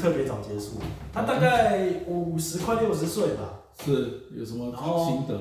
[0.00, 0.78] 特别早结束，
[1.12, 3.60] 他大概五十快六十岁吧。
[3.82, 4.66] 是有什么
[5.06, 5.38] 心得？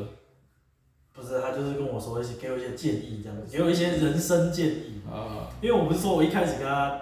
[1.13, 5.49] 不是，他就是跟我说一些，给我一些建议，这样子，给我一些人生建议啊。
[5.61, 6.97] 因为我不是说我一开始跟他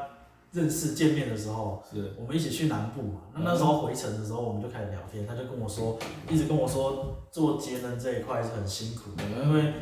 [0.51, 3.21] 认识见面的时候，是我们一起去南部嘛。
[3.35, 5.99] 那那时候回程的时候，我们就开始聊天，他就跟我说，
[6.29, 9.73] 一直跟我说做节能这一块是很辛苦的，因为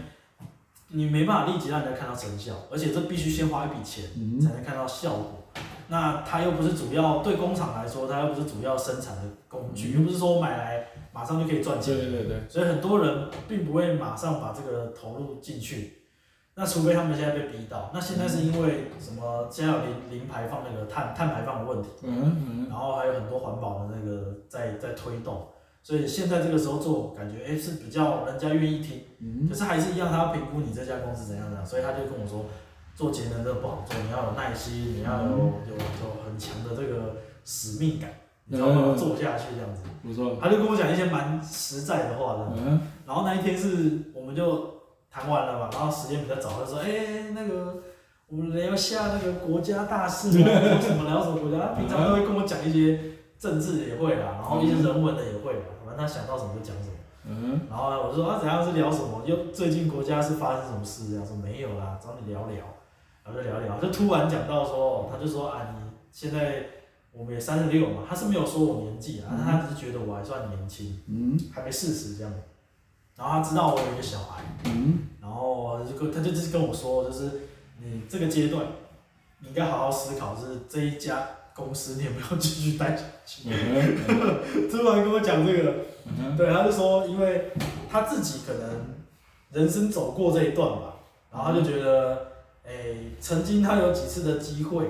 [0.89, 4.03] 你没办法立即让人家看到成效，而且这必须先花一笔钱
[4.41, 5.44] 才能看到效果。
[5.87, 10.87] 那他又不是主要，对工厂来说，他又不是主要生产的工具，又不是说我买来。
[11.15, 15.93] 马上就可以赚钱，对对对，所以很多人并不会马上把这个投入进去，
[16.55, 17.89] 那除非他们现在被逼到。
[17.93, 19.47] 那现在是因为什么？
[19.49, 25.47] 现在有零零排放那个碳碳排放的问题，嗯嗯，然后还有很多环保的那个在在推动，
[25.81, 32.43] 所以现在这个时候做，感觉哎是比较人家愿意听，嗯，可是还是一样，他要评估你这家公司怎样怎样，所以他就跟我说，
[32.95, 38.09] 做节能真的不好做，你要有耐心，你要有有有很强的这个使命感。
[38.47, 38.95] 你知道吗？
[38.95, 40.37] 做下去这样子，不错。
[40.39, 42.53] 他就跟我讲一些蛮实在的话的。
[42.55, 42.79] 嗯。
[43.03, 47.81] 然后那一天是，我们就谈完了嘛，然后时间比较早，他说：“哎、欸，那个
[48.27, 52.99] 我们聊下那个国家大事啊， 聊什么聊什么国家。”他平常都会跟我讲一些
[53.39, 56.95] 政治也会啦，然后一些人文的也会啦，反正他想到什么就讲什么。
[57.27, 57.61] 嗯。
[57.67, 59.23] 然后我就说：“啊，怎样是聊什么？
[59.25, 62.63] 又最近国家是发生什么事？”他说：“没有啦，找你聊聊。”
[63.25, 66.67] 然后就聊聊，就突然讲到说，他就说：“啊，你现在。”
[67.17, 72.33] 我们也三十六嘛，他是没有说我年纪啊，但他只是觉得我还算年轻，嗯，还没四十这样。
[73.15, 77.31] 然后他知道我有一个小孩，嗯，然后就跟他就就是跟我说，就是
[77.81, 78.65] 你这个阶段，
[79.39, 83.43] 你应该好好思考，就是这一家公司你有没有继续待下去。
[84.69, 85.73] 突然跟我讲这个，
[86.19, 87.53] 嗯，对，他就说，因为
[87.89, 88.87] 他自己可能
[89.53, 90.95] 人生走过这一段吧，
[91.31, 92.34] 然后他就觉得，哎，
[93.19, 94.89] 曾经他有几次的机会。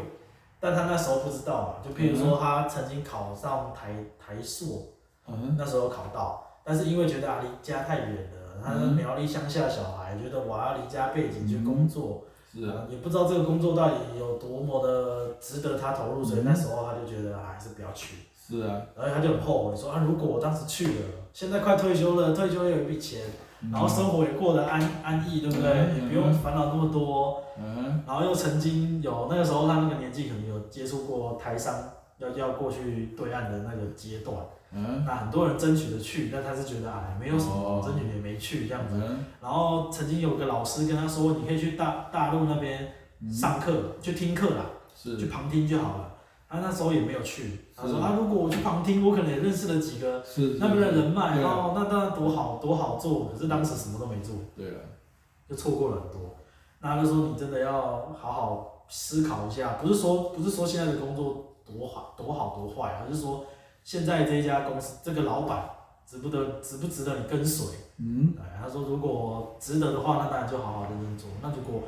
[0.57, 4.81] 但他那时候不知道嘛，就譬如说他曾经考上台台硕，
[5.27, 18.15] 嗯，那时候考到，但是因为觉得啊离家太远了，他是苗栗乡下小孩，觉得我要离家背景去工作，是啊，也不知道这个工作到底有多么的值得他投入，所以那时候他就觉得还是不要去。
[18.47, 23.21] 是啊，然后他就很后悔说啊，如果我当时去了，现在快退休了，退休又有一笔钱。
[23.71, 25.71] 然后生活也过得安安逸，对不对？
[25.95, 27.43] 也不用烦恼那么多。
[27.57, 28.03] 嗯。
[28.05, 31.73] 然后又曾经有那个时候，他那个年纪可能有接触过台商
[32.19, 34.37] 要要过去对岸的那个阶段。
[34.71, 35.03] 嗯。
[35.05, 39.01] 那很多人争取着去，但他是觉得哎，没有什么争取也没去这样子。
[39.41, 42.91] 然后曾经有个老师跟他说：“你可以去大大陆那边
[43.31, 46.11] 上课，去听课啦，是，去旁听就好了。”
[46.55, 47.59] 他那时候也没有去。
[47.75, 50.23] 他说：“啊，如果我去旁听，我可能也认识了几个
[50.59, 53.29] 那边的人脉，哦那当然多好多好做。
[53.33, 54.79] 可是当时什么都没做，对了，
[55.49, 56.35] 就错过了很多。
[56.79, 63.45] 那他就说你真的要好好思考一下，不是说不是说现在的工作多好多好多坏，而是说
[63.83, 65.69] 现在这一家公司这个老板
[66.07, 67.67] 值不得值不值得你跟随？
[67.97, 71.29] 嗯，哎，他说如果值得的话，那当然就好好认真做。
[71.41, 71.83] 那如果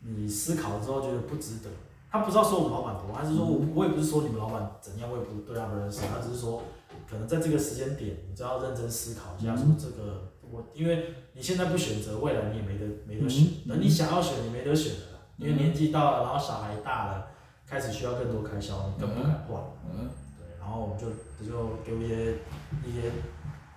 [0.00, 1.68] 你思考了之后觉得不值得。”
[2.16, 6.00] 他不知道说我们老板多，还是说我我也不是说你们老板怎样，我也不对他不认识。
[6.02, 6.62] 他只是说，
[7.08, 13.46] 可能在这个时间点，你就要认真思考一下，说这个我，因为你现在不选择，未来你也没得没得选。
[13.68, 17.26] 等你想要选，你没得选了，因为年纪到了，然后小孩大了，
[17.66, 19.62] 开始需要更多开销，你更不敢换。
[19.84, 21.08] 嗯，对，然后我们就
[21.44, 22.32] 就给我一些
[22.84, 23.12] 一些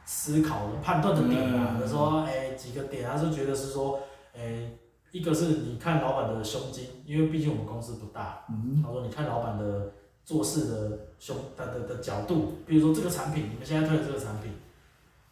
[0.05, 3.99] 思考的判断的点啊，比如说哎几个点，他是觉得是说
[4.33, 4.71] 哎。
[5.11, 8.45] 一个是你看老板的胸襟，因为毕竟我们公司不大。
[8.49, 8.81] 嗯。
[8.83, 9.91] 他说你看老板的
[10.23, 14.51] 做事的胸的的的角度，比如说这个产品，你们现在推的这个产品，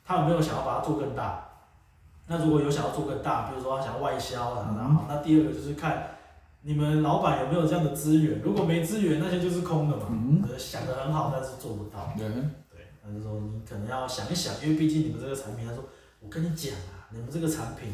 [0.03, 1.43] 他有没有想要把它做更大？
[2.25, 6.07] 那如果有想要做更大，比如说他想要外销啊，然后好，那第二个就是看
[6.61, 8.41] 你们老板有没有这样的资源。
[8.41, 10.07] 如果没资源，那些就是空的嘛。
[10.09, 10.43] 嗯。
[10.57, 12.11] 想的很好，但是做不到。
[12.19, 12.51] 嗯。
[12.71, 15.83] 对，他就说你可能要想一想，因为毕竟你们这个产品，他说
[16.19, 17.93] 我跟你讲啊，你们这个产品。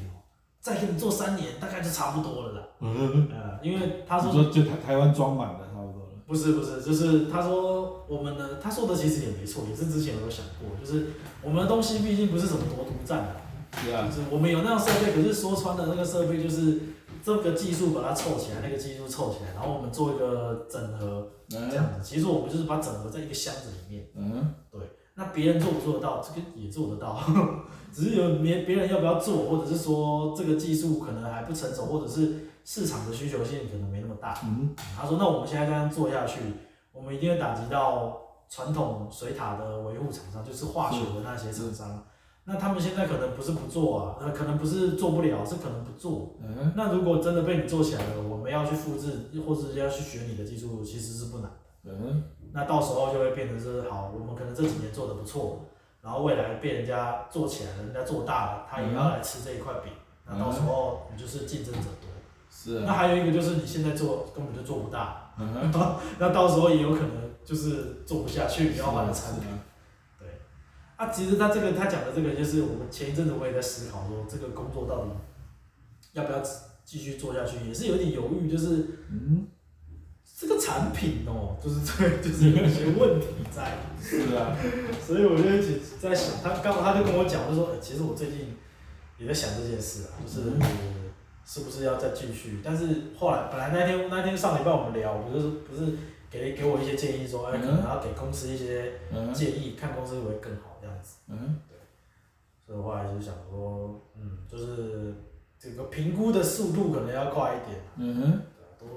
[0.64, 2.68] 再给你做三年，大概就差不多了啦。
[2.80, 6.14] 嗯，呃，因为他说，说就台台湾装满了差不多了。
[6.26, 11.08] 不是不是，就是他说我们的，他说的其实也没错，也是之前有想过，就是
[11.42, 13.36] 我们的东西毕竟不是什么夺独占的。
[13.84, 14.08] 对啊。
[14.08, 16.80] 就是我们有那样设备，可是说穿了那个设备就是
[17.22, 22.00] 这个技术把它凑起来，那个技术凑起来，然后我们做一个整合，这样子。
[22.02, 24.08] 其实我们就是把整合在一个箱子里面。
[24.16, 24.54] 嗯。
[24.72, 24.80] 对。
[25.16, 26.22] 那别人做不做得到？
[26.22, 27.20] 这个也做得到，
[27.94, 34.40] 只是有别别人要不要做，或者是说这个技术可能还不成熟，或者是市场的需求性可能没那么大。
[34.44, 36.40] 嗯，他说：“那我们现在这样做下去，
[36.92, 42.04] 我们一定会打击到传统水塔的维护厂商，就是化学的那些厂商。
[42.46, 46.36] 那他们现在可能不是不做啊，呃，可能不是做不了，是可能不做。
[46.42, 46.74] 嗯。
[46.76, 51.52] 那如果真的被你做起来了，我们要去复制，或者要去学你的技术，其实是不难
[51.86, 51.92] 的。
[51.92, 52.24] 嗯。
[52.54, 55.66] 那到时候就会变成是好，我们可能这几年做的不错，
[56.02, 59.92] 然后未来被人家做起来了，人家做大了，他也要来吃这一块饼。
[60.26, 62.10] 那到时候你就是竞争者多。
[62.50, 62.82] 是。
[62.82, 65.34] 那还有一个就是你现在做根本就做不大。
[65.40, 65.72] 嗯。
[66.20, 69.50] 那到时候也有可能就是做不下去，你要换的产品。
[70.96, 75.10] 啊，其实他这个他讲的这个，就是我们前一阵子我也在思考说，这个工作到底
[76.14, 76.40] 要不要
[76.86, 79.48] 继续做下去，也是有点犹豫，就是嗯，
[80.44, 83.78] 这个产品哦，就是这就是有一些问题在。
[84.02, 84.56] 是啊。
[85.02, 88.58] 所以我就一直在想，他刚好他就跟我讲，就说，其实我最近
[89.18, 90.52] 也在想这件事啊，就是
[91.46, 92.60] 是不是要再继续？
[92.64, 92.88] 但是
[93.18, 95.94] 后来本来那天那天上礼拜我们聊，不是不是
[96.30, 98.94] 给给我一些建议说，哎，可能要给公司一些
[99.34, 100.70] 建议，看公司会不会更好。
[101.28, 101.78] 嗯，对，
[102.68, 105.16] 所以后来就想说，嗯，就是
[105.58, 108.42] 这个评估的速度可能要快一点，嗯哼，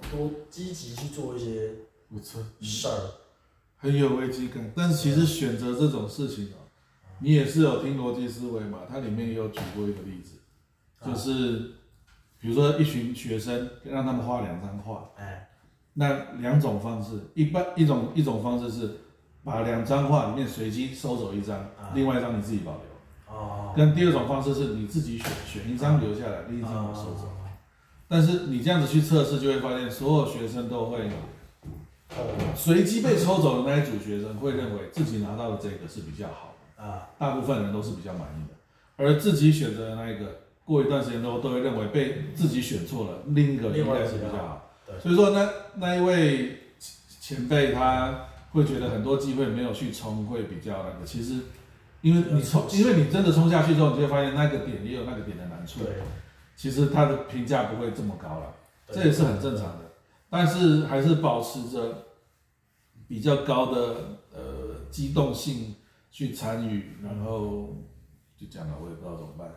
[0.00, 1.70] 多多积极去做一些
[2.08, 3.10] 不错事儿，
[3.76, 4.72] 很有危机感。
[4.74, 6.66] 但是其实选择这种事情哦，
[7.20, 8.80] 你也是有听逻辑思维嘛？
[8.88, 10.38] 它里面也有举过一个例子，
[11.04, 11.72] 就是
[12.40, 15.48] 比如说一群学生让他们画两张画，哎，
[15.94, 19.00] 那两种方式，一般一种一种方式是。
[19.46, 23.32] 把两张画里面随机收走一张，啊、另外一张你自己保留。
[23.32, 23.72] 哦。
[23.76, 27.30] 跟第二种方式是你自己选选一张留下来，另一张我收走。
[28.06, 31.10] 哦、但是你这样子去测试，就会发现所有学生都会，
[32.10, 32.16] 呃
[32.54, 36.84] 随机被抽走的那一组学生会认为自己拿到的这个是比较好的。
[36.84, 37.08] 啊。
[37.18, 38.54] 大部分人都是比较满意的，
[38.96, 44.70] 而自己选择的那一个，过一段时间之后都会认为被自己选错了，另一个应该是比较好。
[44.86, 44.98] 对。
[45.00, 46.58] 所以说那那一位
[47.20, 48.26] 前辈他。
[48.52, 51.04] 会觉得很多机会没有去冲，会比较那个。
[51.04, 51.40] 其实，
[52.00, 55.80] 因为你冲，因为你真的冲下去之后，你就会发现那个点也有那个点的难处。
[55.84, 55.92] 对。
[56.56, 58.54] 其实他的评价不会这么高了，
[58.90, 59.84] 这也是很正常的。
[60.30, 62.06] 但是还是保持着
[63.06, 63.96] 比较高的
[64.32, 65.76] 呃机动性
[66.10, 67.68] 去参与，然后
[68.36, 69.48] 就讲了，我也不知道怎么办。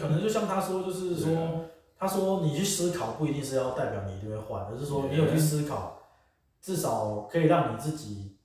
[0.00, 1.66] 可能就像他说，就是说，
[1.98, 5.94] 他说你去思考不一定是要代表你一定会换，而是说你有去思考。
[6.58, 8.38] 至少可以让你自己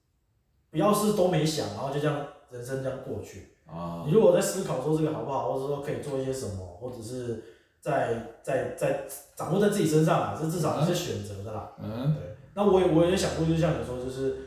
[0.70, 3.56] 不要是都没想，然后就这样人生这样过去。
[3.66, 7.44] 啊，你如果在思考说这个好不好，或者说可以做一些什么，或者是
[7.82, 9.02] 在在在
[9.36, 11.72] 掌握在自己身上啊，这至少是选择的啦。
[11.82, 12.38] 嗯，对。
[12.54, 14.38] 那我也我也想过，就像你说，就是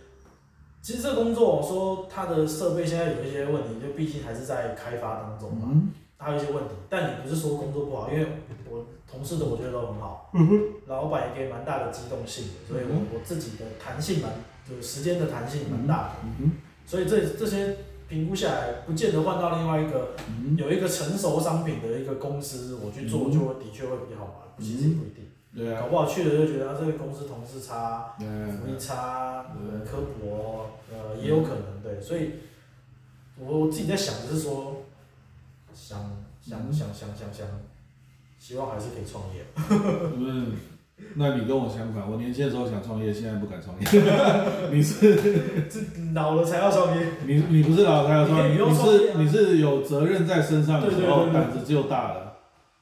[0.80, 5.68] 其实这个工作说它的设备现在有一些问题，就毕竟还是在开发当中嘛。
[5.70, 8.26] 嗯还有一些问题，但你不是说工作不好，因为
[8.70, 14.32] 我同事的我觉得都很好，嗯、哼老板也给蛮大的机动性的，所以我我自己的弹性蛮，
[14.66, 16.52] 就是时间的弹性蛮大的，嗯、哼
[16.86, 17.76] 所以这这些
[18.14, 25.24] 评估下来，不见得换到另外一个、嗯、有一个成熟商品的一个公司，我去做就会的确会比较好玩，其实也不一定，
[25.54, 28.24] 对啊，搞不好去了就觉得啊这个公司同事差，福
[28.66, 29.44] 利差，
[29.84, 32.30] 刻薄，呃也有可能对，所以
[33.36, 34.76] 我我自己在想的是说。
[35.76, 35.98] 想
[36.40, 37.44] 想想想想想，
[38.38, 39.44] 希望还是可以创业。
[40.16, 40.52] 嗯，
[41.16, 43.86] 那你跟我相反，我年轻的时候想创业，现在不敢创业。
[44.70, 45.16] 你是
[45.68, 45.80] 这
[46.14, 47.06] 老了才要创业？
[47.26, 48.54] 你你不是老了才要创业？
[48.54, 52.24] 你是你是有责任在身上的时候，胆子就大了。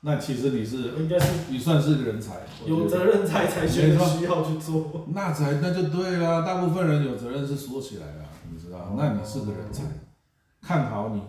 [0.04, 2.35] 那其实你是应该是你算是个人才，
[2.66, 5.07] 有责任才才需要去做。
[5.14, 8.95] 那才那就对了，大部分人有责任是说起来的，你知道？
[8.99, 9.85] 那你是个人才，
[10.61, 11.23] 看好你。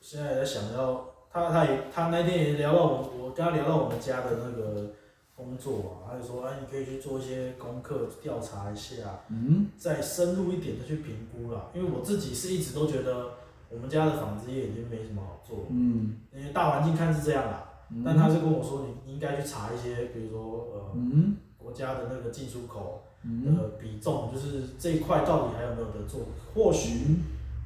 [0.00, 4.92] 现在也在想要他，他也他那天也聊到我，我跟他聊到我们家的那个
[5.36, 11.70] 工作啊，他就说，哎，你可以去做一些功课调查一下，嗯，再深入一点的去评估啦。
[11.74, 13.32] 因为我自己是一直都觉得
[13.68, 26.20] 我们家的纺织业已经没什么好做，嗯，因为大环境看是这样啦，嗯、但他是跟我说，你应该去查一些，比如说呃，嗯、国家的那个进出口的比重，就是这一块到底还有没有得做，
[26.54, 27.04] 或许。
[27.08, 27.16] 嗯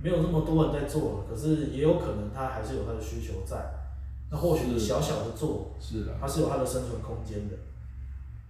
[0.01, 3.57] 没有那么多人在做，可是也有可能他还是有他的需求在。
[4.31, 7.57] 那或许你小小的做，是的，它是有它的生存空间的。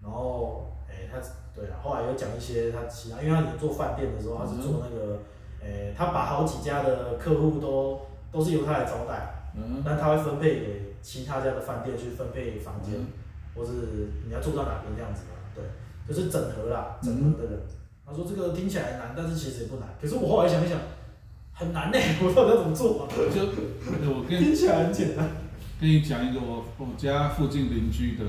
[0.02, 1.18] 然后，哎，他
[1.54, 5.20] 对啊，后来有讲一些他其他，因为他以前做饭店的时候，他是做那个，
[5.62, 8.00] 哎，他把好几家的客户都
[8.32, 12.94] 都是由他来招待，嗯，但他会分配给其他家的饭店去分配房间，
[13.54, 13.73] 或是
[14.26, 15.64] 你要住到哪边这样子嘛，对，
[16.06, 17.61] 就是整合啦，整合的人。
[18.06, 19.88] 他说这个听起来难，但是其实也不难。
[20.00, 20.78] 可是我后来想一想。
[21.58, 23.08] 很难呢，我到底要怎么做啊？
[23.11, 23.42] 就
[24.12, 25.28] 我跟听起来很简单。
[25.80, 28.25] 跟你讲一个我我家附近邻居的，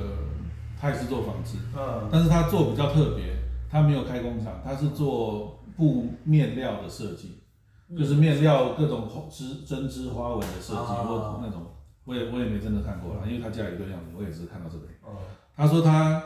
[0.80, 3.36] 他也是做纺织，嗯，但是他做比较特别，
[3.70, 7.40] 他没有开工厂，他是做布面料的设计，
[7.98, 11.66] 就是面料各种织针织花纹的设计或那种，
[12.06, 14.86] 我也我也没真的看过啦，因为他家里一个样子，我也是看到这个。
[15.56, 16.24] 他说他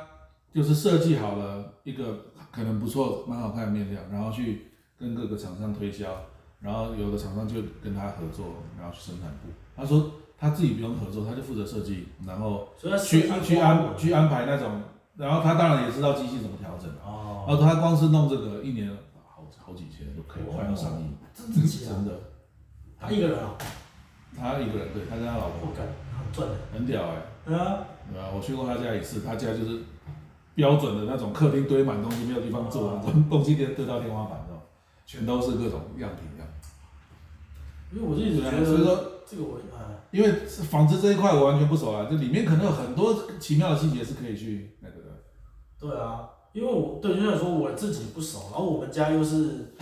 [0.54, 6.06] 就是设计好了一个可能不错、蛮好看的面料，然后去跟各个厂商推销，
[6.60, 8.46] 然后有的厂商就跟他合作，
[8.78, 9.50] 然后去生产布。
[9.76, 14.82] 他说他自己不用合作，他就负责设计，然后去去安去安排那种，
[15.16, 16.90] 然后他当然也知道机器怎么调整。
[17.04, 17.46] 哦。
[17.48, 18.90] 然后他光是弄这个一年
[19.28, 21.06] 好好几千就可以快要上亿。
[21.34, 21.68] 真的？
[21.68, 22.12] 真的。
[23.00, 23.56] 他一个人啊？
[24.38, 25.72] 他一个人，对，他跟他老婆。
[25.74, 26.56] 很赚的。
[26.74, 27.22] 很屌哎。
[27.46, 27.86] 对啊。
[28.34, 29.82] 我去过他家一次，他家就是
[30.56, 34.60] 标准的那种客厅堆满东西，没有地方坐，东东西堆堆到天花板上，
[35.06, 36.48] 全都是各种样品这样。
[37.92, 45.10] 因为我一直觉得，所以说这个我啊，因为纺织这一块我完全不熟啊，这里面可能有很多奇妙的细节是可以去那个的。
[45.80, 49.74] 对啊，因为我对，就像说我自己不熟，然后我们家又是。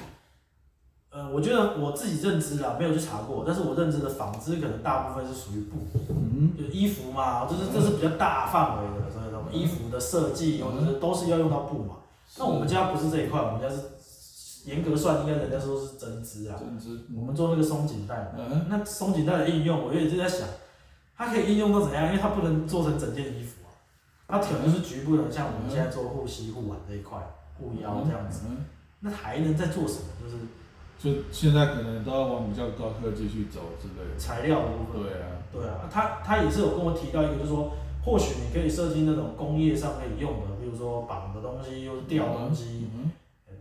[1.14, 5.76] 呃，我觉得我自己认知啊，没有去查过，但是我认知的纺织可能大部分是属于布，
[6.08, 11.96] 嗯，就衣服嘛，就是这是比较大范围的，所以说衣服的设计或者是都是要用到布嘛。
[12.38, 13.90] 那我们家不是这一块，我们家是
[14.66, 20.48] 严格算应该人家说是针织啊，针织，我们做那个松紧带，嗯，那松紧带的应用，我也一直在想，
[21.18, 22.08] 它可以应用到怎样？
[22.08, 23.70] 因为它不能做成整件衣服啊，
[24.28, 27.18] 它可能是局部的，像我们现在做护膝、护腕这一块，
[27.58, 28.42] 护腰这样子，
[29.00, 30.08] 那还能再做什么？
[30.24, 30.38] 就是。
[31.02, 35.02] 就现在可能都要往比较高科技去走之类的材料的部分。
[35.02, 37.72] 对啊，对啊，他他也是有跟我提到一个，就是说
[38.06, 42.88] 或许你可以设计那种工业上可以用的，比如说绑的东西，又是吊东西。
[42.94, 43.10] 嗯。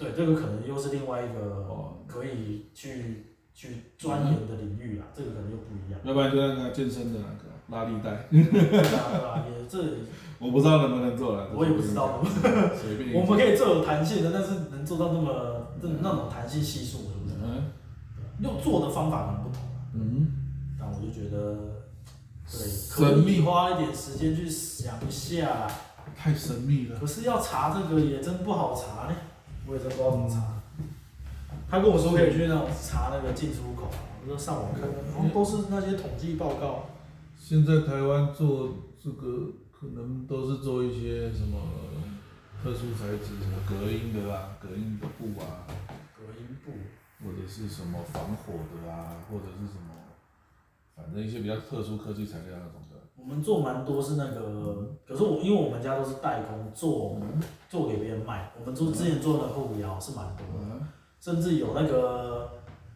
[0.00, 1.66] 对，这个可能又是另外一个
[2.06, 6.00] 可以去去钻研的领域啦，这个可能又不一样。
[6.04, 8.26] 要不然就那个健身的那个拉力带。
[8.30, 8.80] 对
[9.28, 9.78] 啊，也这
[10.40, 11.50] 我不知道能不能做了。
[11.54, 12.24] 我也不知道。
[12.80, 13.12] 随便。
[13.14, 17.10] 我们可以做有弹性的，但是能做到那么那那种弹性系数。
[17.42, 17.70] 嗯，
[18.40, 19.62] 用做的方法很不同，
[19.94, 20.26] 嗯，
[20.78, 21.56] 但我就觉得，
[22.50, 25.70] 对，可以花一点时间去想一下。
[26.16, 26.98] 太神秘了。
[26.98, 29.14] 可是要查这个也真不好查呢，
[29.70, 30.60] 我也真不知道怎么查。
[31.70, 33.88] 他跟我说可以去那种查那个进出口，
[34.22, 36.86] 我说上网看看，好像都是那些统计报告。
[37.38, 41.56] 现在台湾做这个可能都是做一些什么
[42.60, 45.64] 特殊材质，什么隔音的啊，隔音的布啊。
[46.18, 46.72] 隔音布。
[47.22, 49.92] 或者是什么防火的啊，或者是什么，
[50.96, 52.79] 反正一些比较特殊科技材料那种的。
[53.22, 58.50] 我们做蛮多是那个，嗯、可是我因为我们家都是代工做，嗯、做给别人卖。
[58.58, 60.88] 我们做之前做的护腰是蛮多的，嗯、
[61.20, 62.50] 甚至有那个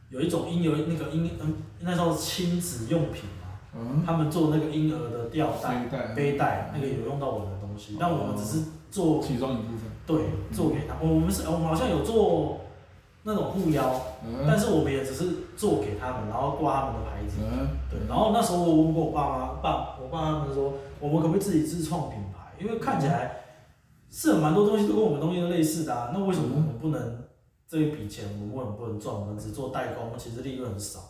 [0.08, 9.90] 有一种婴儿那个婴嗯，那叫亲子用品嘛，嗯、他们做那个婴儿的吊带、背带，那个有用到我们的东西，嗯、但我们只是做其中一部分。
[10.06, 10.16] 对，
[10.52, 10.96] 做给他。
[11.00, 12.60] 我们是，我们好像有做。
[13.26, 13.90] 那种护腰，
[14.22, 15.24] 嗯、但是我们也只是
[15.56, 17.38] 做给他们，然后挂他们的牌子。
[17.40, 22.54] 嗯、对，然后那时候我问过我爸妈，爸，我爸他们说，我们可不可以自己自创品牌？
[22.58, 23.36] 因为看起来
[24.08, 27.24] 是有蛮多东西都跟我们东西都类似的啊，那为什么我们不能
[27.66, 29.14] 这一笔钱我们为什么不能赚？
[29.14, 31.00] 我们只做代工，其实利润很少。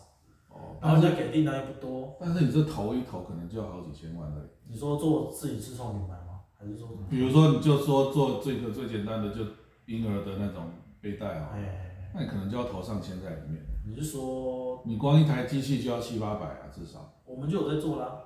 [0.49, 0.75] 哦。
[0.81, 2.17] 然后再给订单又不多。
[2.19, 4.37] 但是你这投一投，可能就要好几千万了。
[4.67, 6.41] 你说做自己自创品牌吗？
[6.57, 6.89] 还是说？
[7.09, 9.41] 比如说，你就说做这个最简单的，就
[9.85, 10.63] 婴儿的那种
[10.99, 11.51] 背带啊。
[11.53, 13.61] 哎那你可能就要投上千在里面。
[13.85, 17.13] 你是说，你光一台机器就要七八百啊，至少。
[17.25, 18.19] 我们就有在做啦。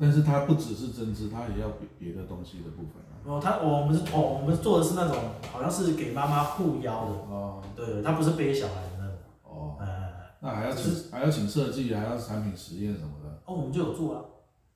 [0.00, 3.20] 但是它不只是针织，它也要别别的东西的部分啊。
[3.26, 5.14] 哦，它我们是哦，我们做的是那种
[5.52, 7.10] 好像是给妈妈护腰的。
[7.30, 7.60] 哦。
[7.76, 9.14] 对，它不是背小孩的那种。
[9.44, 9.76] 哦。
[9.78, 10.06] 哎。
[10.40, 13.28] 那还要请还要请设计，还要产品实验什么的。
[13.44, 14.24] 哦，我们就有做啊。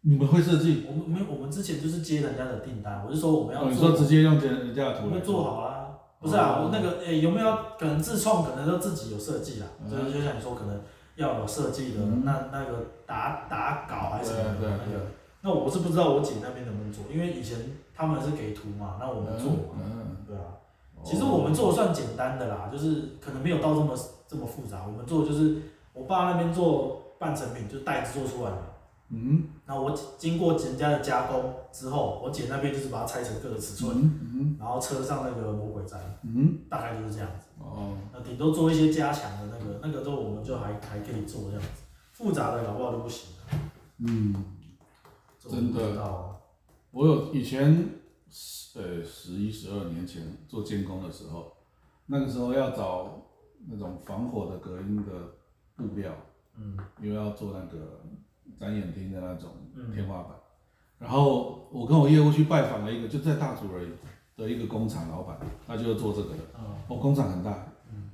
[0.02, 0.85] 你们会设计？
[0.87, 3.71] 我们没有，我们之前就是接人家的订单，我就说我们要做。
[3.71, 5.07] 你说直接用人人家的图。
[5.07, 5.81] 我们做好啊。
[6.21, 8.43] 不是啊，我那个诶、欸，有没有可能自创？
[8.43, 9.66] 可能都自己有设计啦。
[9.83, 10.81] 嗯、就是就像你说，可能
[11.16, 15.06] 要有设计的，嗯、那那个打打稿还是什么的那个。
[15.42, 17.59] 那我是不知道我姐那边能不能做，因为以前
[17.94, 20.42] 他们是给图嘛，那我们做嘛，嗯、对啊。
[21.04, 23.94] 其实我们做的算简单的啦，就是可能没有到这么
[24.26, 24.87] 这么复杂。
[24.87, 25.59] 我们做的就是
[25.92, 28.56] 我爸那边做半成品，就是袋子做出来的。
[29.11, 37.43] 嗯，那我经过人家的加工之后，我姐那边就是把它拆成各个尺寸，嗯嗯、然后车上那个魔鬼毡，嗯，大概就是这样子。
[37.58, 41.82] 哦，那顶多做一些加强的那个，那个都我们就还还可以做这样子，
[42.12, 43.34] 复杂的搞不好就不行。
[43.99, 44.44] 嗯，
[45.38, 46.40] 真的，
[46.90, 47.88] 我有以前
[48.28, 51.52] 十呃十一十二年前做监工的时候，
[52.06, 53.23] 那个时候要找
[53.68, 55.12] 那种防火的隔音的
[55.76, 56.12] 布料，
[56.56, 58.00] 嗯，因为要做那个。
[58.61, 59.50] 展演厅的那种
[59.92, 60.40] 天花板，嗯、
[60.99, 63.88] 然后我跟我业务去拜访了一个就在大竹而已
[64.37, 65.37] 的一个工厂老板，
[65.67, 66.41] 他就是做这个的。
[66.88, 67.50] 哦，工厂很大。
[67.93, 68.11] 嗯。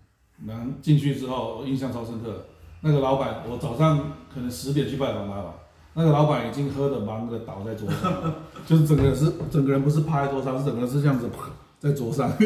[0.46, 2.46] 然后进去之后，印象超深刻。
[2.82, 3.98] 那个老板，我早上
[4.32, 5.54] 可能十点去拜访他吧。
[5.92, 8.32] 那个老板已经喝的忙的倒在桌上，
[8.64, 11.28] 就是整个人是整个人不是趴在桌上，是整个人是这样子
[11.78, 12.30] 在桌上。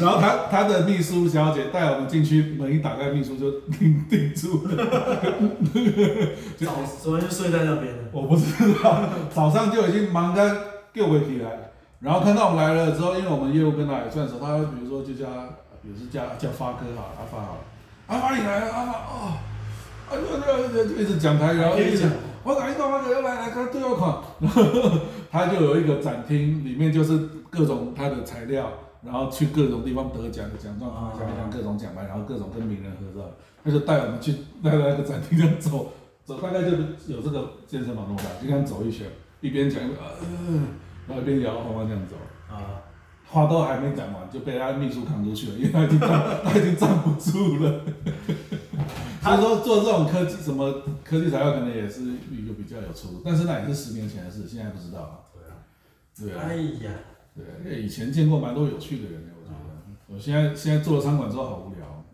[0.00, 4.76] 然后他他的秘书小姐带我们进去，门一打开，秘书就定定住了。
[6.58, 8.04] 早昨天就睡在那边了。
[8.12, 8.44] 我不知
[8.82, 10.56] 道，早上就已经忙得
[10.92, 11.61] 叫不起来。
[12.02, 15.24] 然后看到我们来了之后，因为我们业务跟他也算熟，他比如说就叫，
[15.80, 17.58] 比如是叫叫发哥哈，阿发好，
[18.08, 19.38] 阿发你来了，阿发哦，
[20.10, 22.10] 啊就就就一直讲台，然后一直讲，
[22.42, 24.62] 我赶紧到发哥来来他对我款，然后
[25.30, 27.16] 他就有一个展厅，里面就是
[27.48, 28.68] 各种他的材料，
[29.04, 33.28] 然后去各种地方得奖的奖状啊，奖奖各种奖牌，然后各种跟名人合照，
[33.64, 35.92] 他就带我们去带那个展厅这样走，
[36.24, 36.70] 走大概就
[37.06, 39.06] 有这个健身房那么大，就这样走一圈，
[39.40, 40.58] 一边讲一边呃。
[41.06, 42.16] 然后一边摇晃晃这样走，
[42.48, 42.82] 啊，
[43.26, 46.08] 话都还没讲完就被他秘书扛出去了， 因为他已经站，
[46.44, 47.80] 他已经站不住了。
[49.22, 55.14] 所以说做这种科技什么科技材料可能也是一个比较有出路，但是那也是十年前的事，现在不知道啊。
[55.32, 55.54] 对啊。
[56.18, 56.42] 对啊。
[56.48, 56.92] 哎呀。
[57.34, 59.58] 对，因为以前见过蛮多有趣的人的，我觉得。
[60.08, 62.04] 我现在现在做了餐馆之后好无聊，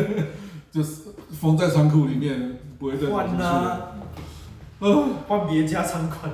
[0.72, 3.12] 就是封在仓库里面，不会再出去。
[3.12, 3.92] 换啊。
[4.80, 6.32] 嗯，换别家餐馆。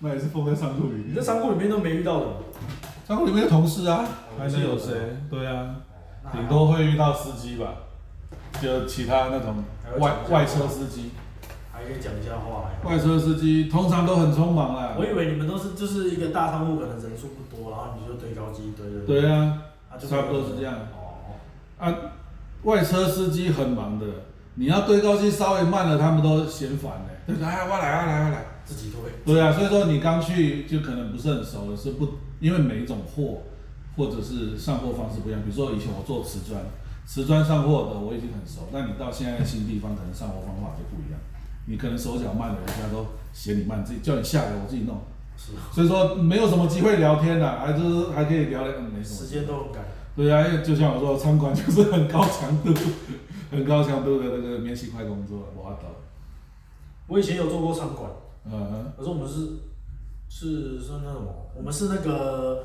[0.00, 1.10] 那也是封在仓库里面。
[1.10, 2.28] 你在仓库里面都没遇到人。
[3.06, 4.04] 仓库里面的同事啊，
[4.38, 4.92] 还是有谁？
[5.30, 5.76] 对啊，
[6.32, 7.74] 顶多会遇到司机吧，
[8.60, 9.62] 就其他那种
[9.98, 11.12] 外外车司机。
[11.72, 12.70] 还可以讲一下话。
[12.84, 14.94] 外车司机通常都很匆忙啦。
[14.98, 19.06] 我以为你们都是就是一个大仓库，可能人数不多，然后你就堆高机堆的。
[19.06, 19.58] 对啊，
[20.00, 20.74] 差不多是这样。
[20.94, 21.36] 哦。
[21.78, 21.94] 啊，
[22.62, 24.06] 外车司机很忙的，
[24.54, 27.34] 你要堆高机稍微慢了，他们都嫌烦嘞。
[27.34, 28.44] 对，哎，我来，我来，我来。
[28.66, 29.10] 自己都会。
[29.24, 32.08] 对啊，所以说你刚去就可能不是很熟的，是不？
[32.40, 33.44] 因为每一种货
[33.96, 35.40] 或者是上货方式不一样。
[35.40, 36.60] 比如说以前我做瓷砖，
[37.06, 41.18] 瓷砖上货的我已经很熟，但你到现在新地方，可能上货方法就不一样。
[41.68, 45.00] 你可能手脚慢的，人家都嫌你慢，自己叫你下来，我自己弄。
[45.36, 45.52] 是。
[45.72, 47.82] 所以说没有什么机会聊天的，还是
[48.14, 49.16] 还可以聊聊，嗯，没什么。
[49.16, 49.84] 时间都很赶。
[50.14, 52.72] 对啊，因为就像我说，餐馆就是很高强度、
[53.50, 55.90] 很高强度的那个免洗快工作，我懂。
[57.06, 58.10] 我以前有做过餐馆。
[58.50, 59.58] 嗯，可是我们是
[60.28, 62.64] 是是那什么，我们是那个，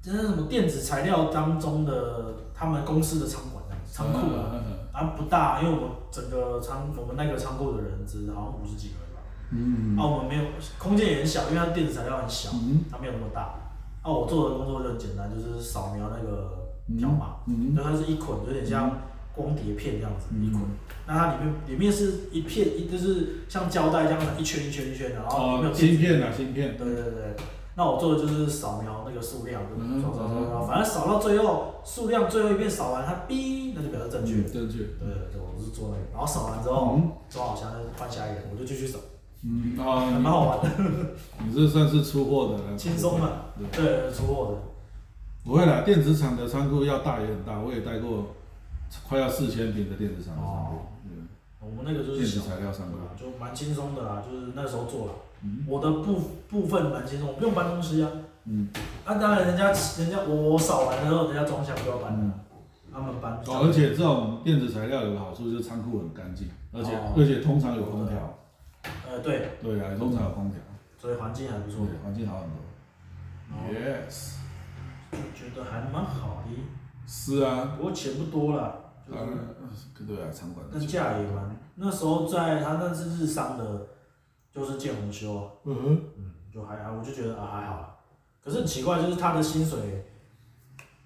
[0.00, 4.54] 就是什么电子材料当中的他们公司的仓管仓库啊，
[4.92, 9.20] 啊不大，因为我们整个仓我们那个仓库的人只好像五十几个人吧，
[9.50, 10.44] 嗯，啊我们没有
[10.78, 12.50] 空间也很小，因为它电子材料很小，
[12.90, 13.54] 它没有那么大，
[14.02, 18.90] 啊我做的工作就很简单，就是扫描那个条码，嗯，就它是一捆，有点像。
[19.38, 20.62] 光碟片这样子一捆，
[21.06, 26.76] 那它里面里面是一片一就是像胶带这样子一圈一圈一圈的，然后芯片啊芯片。
[26.76, 27.36] 对对对，
[27.76, 29.62] 那我做的就是扫描那个数量，
[30.02, 34.42] 扫扫扫扫，反正扫到最后数量最后一遍扫完，它哔，那就表示正确。
[34.42, 34.78] 正确。
[34.98, 38.98] 对对，我是做那个，然后扫完之后装好箱，换下一个，我就继续扫。
[39.44, 40.68] 嗯啊，蛮好玩的。
[41.46, 42.76] 你这算是出货的。
[42.76, 43.30] 轻松嘛。
[43.70, 44.58] 对，出货的。
[45.44, 48.34] 不会啦，电子厂的仓库要大也很大，我也带过。
[49.08, 51.28] 快要四千平的电子厂的仓库，嗯，
[51.60, 55.12] 我们那个就是电子材料仓库，就蛮轻松的啦，就是那时候做了，
[55.66, 58.10] 我的部部分蛮轻松，我不用搬东西啊，
[58.44, 58.68] 嗯，
[59.04, 59.66] 啊当然人家
[59.98, 62.40] 人家我我扫完之后，人家装箱就要搬了，
[62.92, 63.32] 他们搬。
[63.46, 68.38] 哦，而且这种电子材料有个好处就是仓库很干净，而且而且通常有空调，
[69.08, 70.58] 呃对，对啊，通常有空调，
[71.00, 72.56] 所以环境还不错，环境好很多
[73.72, 74.34] ，yes，
[75.12, 76.50] 就觉得还蛮好的。
[77.10, 80.66] 是啊，不过钱不多啦，就是，对啊，场馆。
[80.70, 83.86] 但价也蛮，那时候在他那是日商的，
[84.52, 87.98] 就是建红修，嗯哼，嗯，就还好，我就觉得啊还好，
[88.44, 90.04] 可是很奇怪，就是他的薪水，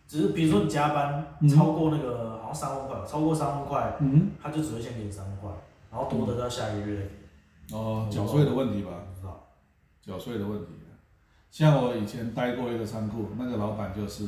[0.08, 5.50] 只是比如说你加班超过那个好像三万块，超过三万块，嗯，他就只会先给你三万块，
[5.88, 7.08] 然后多的到下一个月。
[7.70, 8.90] 哦，缴税的问题吧？
[9.14, 9.46] 不知道，
[10.02, 10.72] 缴税的问题。
[11.48, 14.26] 像我以前待过一个仓库，那个老板就是。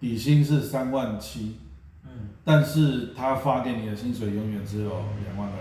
[0.00, 1.56] 底薪是三万七，
[2.04, 4.90] 嗯，但是他发给你的薪水永远只有
[5.24, 5.56] 两万二，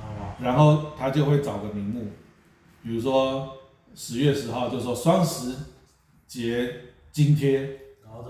[0.00, 2.10] 哦，然后他就会找个名目，
[2.82, 3.56] 比如说
[3.94, 5.54] 十月十号就说双十
[6.26, 6.70] 节
[7.10, 7.78] 津贴，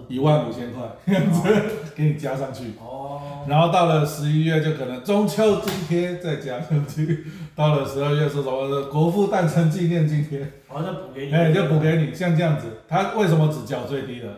[0.08, 1.48] 一万五千块这样子
[1.94, 14.28] 给你加上去，哦，然后到了十一月就可能中秋津贴再加上去， 到了十二月是什么国父诞辰纪念津贴，好像补给你，哎，就补给你，像这样子，他为什么只缴最低的？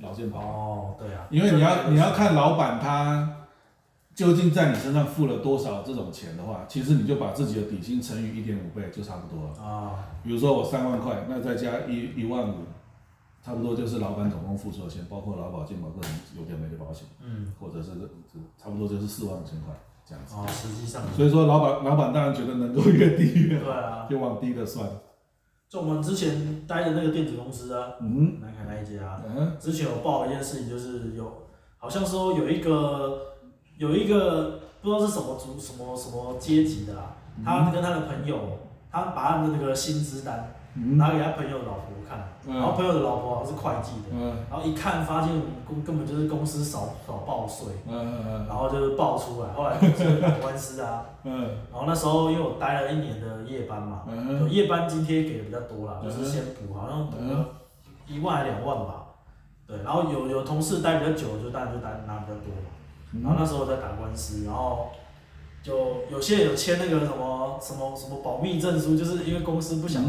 [0.00, 0.40] 老健保。
[0.40, 3.28] 哦，对啊，因为你要你要看老板他
[4.14, 9.62] 究竟在你身上付了多少这种钱的话，其实你就把自己的底薪乘以一点五倍就差不多了。
[9.62, 10.04] 啊。
[10.22, 12.54] 比如说我三万块，那再加一一万五，
[13.44, 17.90] 差不多就是老板总共付出的钱，包括劳保、健保各种有的没的保险，嗯，或者是
[18.56, 19.74] 差不多就是四万五千块
[20.08, 20.34] 这样子。
[20.34, 21.02] 哦，实际上。
[21.14, 24.88] 所以说老板老板当然觉得能够越低越好，对啊，就往低的算。
[25.68, 31.30] 就我们之前待的那个电子公司啊，嗯，南凯那一家，嗯，之前有报一件事情，就是有
[31.76, 33.34] 好像说有一个
[33.76, 38.58] 有一个不知道是什么族什么什么阶级的啊，他跟他的朋友，
[38.90, 40.54] 他把他的那个薪资单。
[40.74, 45.30] 拿给他朋友的老婆看，然后朋友的老婆好像是会计的，然后一看发现
[45.66, 47.68] 公根本就是公司少少报税，
[48.48, 54.02] 然后就是报出来，后来公司打官司啊， 然后那时候因为我待了一年的夜班嘛，
[54.40, 57.46] 就夜班津贴给的比较多啦，就是先补，好像补了
[58.08, 59.06] 一万还两万吧，
[59.66, 64.88] 对，然后有有同事待比较久，就当然就拿拿比较多嘛，然后那时候我在打官司，然后
[65.62, 65.72] 就
[66.10, 70.04] 有些人有签那个什么什么什么保密证书，就是因为公司不想。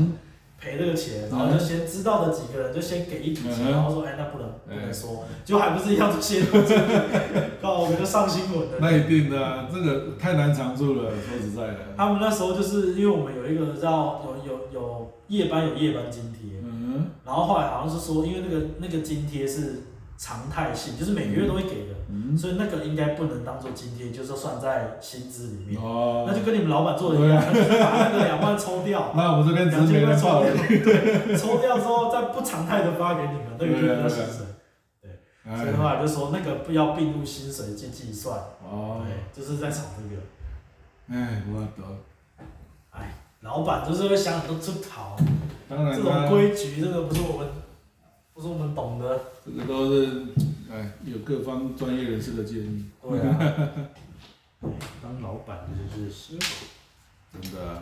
[0.59, 6.45] 赔这个钱，然后就先知道的几个人就先给一笔钱，然后说，哎，那不能不能说，就还不是一样子先，
[7.61, 8.77] 然后我们就上新闻了。
[8.79, 11.77] 那一定的，这个太难藏住了，说实在的。
[11.97, 19.83] 他们那时候就是因为我们有一个叫有有有夜班有夜班津贴，嗯，然后后来好像是说，因为那个那个津贴是。
[20.17, 25.81] 常态性就是每个月都会给的，嗯、所以那个应该不能当做津贴，就是算在薪资里面。
[25.81, 27.43] 哦，那就跟你们老板做的一样，啊、
[27.81, 34.45] 把那个两万抽掉， 那我们这边两千块抽掉，对，抽掉之后再不常态的发给你们，那个就叫薪水。
[35.01, 35.11] 对，
[35.57, 38.39] 所以的话就说那个不要并入薪水去计算。
[38.63, 40.21] 哦，对，就是在炒这个。
[41.09, 41.97] 哎，我懂。
[42.91, 45.17] 哎，老板就是会想很多出逃，
[45.67, 47.47] 当然这种规矩，这个不是我们。
[48.35, 50.25] 不是我们懂的，这个都是
[50.69, 52.83] 哎，有各方专业人士的建议。
[53.01, 53.39] 对啊，
[55.01, 56.45] 当老板就是辛苦，
[57.41, 57.81] 真的。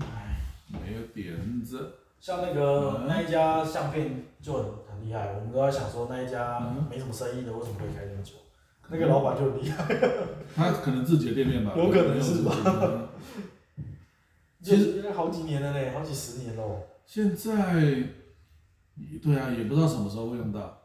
[0.00, 1.92] 哎，没有点子。
[2.20, 6.58] 像那个那一家相片就很很厉害，我们都在想说那一家
[6.90, 8.32] 没什么生意的，为什么可以开这么久？
[8.88, 9.86] 那个老板就很厉害。
[10.56, 11.72] 他可能自己的店面吧。
[11.76, 13.08] 有可能是吧。
[14.60, 16.82] 其实应该好几年了嘞，好几十年喽。
[17.06, 18.08] 现在。
[19.22, 20.78] 对啊，也不知道什么时候会用到，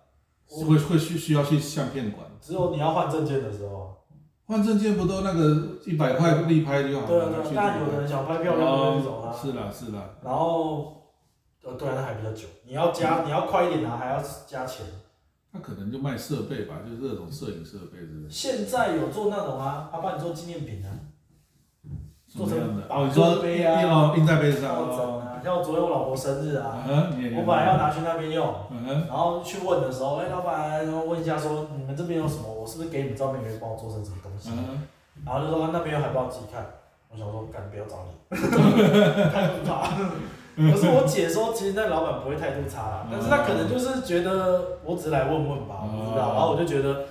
[0.47, 2.25] 会会需需要去相片馆。
[2.41, 3.93] 只有你要换证件的时候。
[4.47, 7.07] 换证件不都那个一百块立拍就好了？
[7.07, 9.33] 对啊对啊，但有的人想拍漂亮的那种啊。
[9.33, 10.11] 是啦是啦。
[10.23, 11.01] 然后，
[11.63, 12.47] 呃，对啊，那还比较久。
[12.63, 14.85] 你要加，你要快一点拿，还要加钱。
[15.51, 18.29] 那可能就卖设备吧，就是这种摄影设备之类。
[18.29, 20.93] 现在有做那种啊，他帮你做纪念品啊。
[22.27, 22.57] 做成
[22.89, 25.23] 哦，你说杯啊，印印在杯上哦。
[25.45, 28.51] 像我昨天我老婆生日啊，我本来要拿去那边用，
[29.07, 32.51] 然后去问的时候，哎，老板，然后问一下说，你们这边有什么？
[32.51, 34.49] 我是不是给你们照片，可以帮我做成什么东西？
[35.23, 36.65] 然后就说他那边有海报，自己看。
[37.11, 38.41] 我想说，干，不要找你，
[39.31, 39.87] 态度差。
[40.57, 46.33] 可是我姐说，其实那老板不会态度差，但是他可能就是觉得我只是来问问吧，我不知道。
[46.33, 47.03] 然后我就觉得。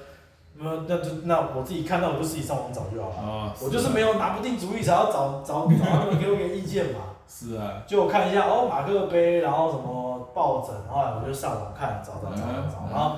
[0.56, 3.28] 那那就那我自己看到我就自己上网找就好了。
[3.28, 7.00] 啊，我就是没有拿不定主意，才要找找找他们 给我个意见嘛。
[7.28, 7.82] 是啊。
[7.86, 13.16] 就我看一下哦，马克杯，然后什么抱枕，后来我就上网看，找找找找找，然后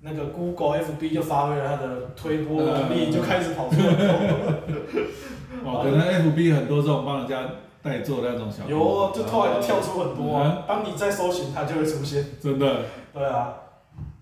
[0.00, 3.92] 那个 Google FB 就发挥了它的推波能力，就开始跑出来。
[5.64, 7.42] 哦，可能 FB 很多这种帮人家
[7.82, 8.64] 代做的那种小。
[8.68, 12.24] 有，就突然就跳出很多啊，当你在搜寻，它就会出现。
[12.40, 12.82] 真的。
[13.12, 13.54] 对啊。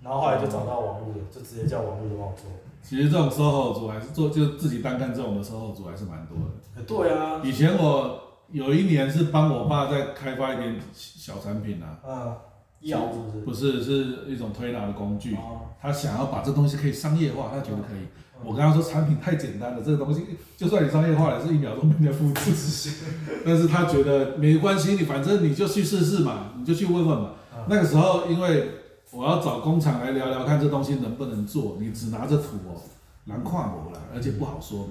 [0.03, 2.51] 然后后来就找到网络的，就直接叫网络的帮我做。
[2.83, 6.83] 其实这种 SOHO 族还是做，就自己单干这种的 SOHO 族还是蛮多的。
[6.87, 7.41] 对啊。
[7.45, 8.19] 以前我
[8.53, 11.99] 有一年是帮我爸在开发一点小产品啊。
[12.07, 12.37] 嗯。
[12.81, 13.73] 医疗是不是？
[13.73, 15.37] 不是，是一种推拿的工具。
[15.83, 18.07] 他想要把这东西可以商业化，他觉得可以。
[18.43, 20.25] 我跟他说产品太简单了，这个东西
[20.57, 22.91] 就算你商业化也是一秒钟被人复制。
[23.45, 27.33] 但是他觉得没关系，你反正你就去试试嘛，你就去问问嘛。
[27.69, 28.71] 那个时候因为。
[29.13, 31.79] 我要找工厂来聊聊，看这东西能不能做。
[31.81, 32.81] 你只拿着土哦，
[33.25, 34.91] 难跨模了，而且不好说明。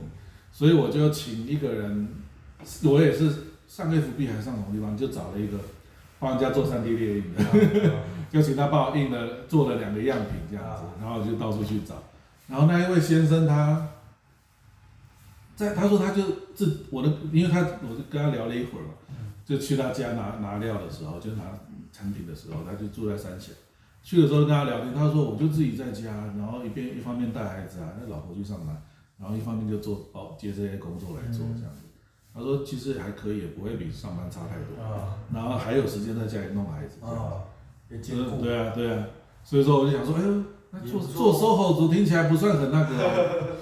[0.51, 2.09] 所以我就请一个人，
[2.83, 5.59] 我也是上 FB 还是上什么地方，就找了一个
[6.19, 7.43] 帮人家做 3D 列印的，
[8.31, 11.93] 就请他帮我印了，做了两个样品这样子，然后就到处去找。
[12.47, 13.87] 然后那一位先生他，
[15.55, 16.23] 在他说他就
[16.55, 18.93] 自我的，因为他我就跟他聊了一会儿嘛，
[19.45, 21.43] 就去他家拿拿料的时候，就拿
[21.93, 23.51] 产品的时候，他就住在三峡。
[24.01, 28.81] 去的时候跟他聊天，他说我就自己在家，然后一边一方面带孩子啊，那老婆去上班，
[29.19, 31.81] 然后一方面就做哦接这些工作来做这样子。
[32.33, 34.77] 他说其实还可以，也不会比上班差太多。
[35.33, 36.97] 然后还有时间在家里弄孩子。
[37.03, 37.43] 啊，
[37.89, 38.41] 也兼顾。
[38.41, 39.05] 对啊对啊，
[39.43, 42.95] 所以说我就想说，哎呦，做做 SOHO 族听起来不算很那个，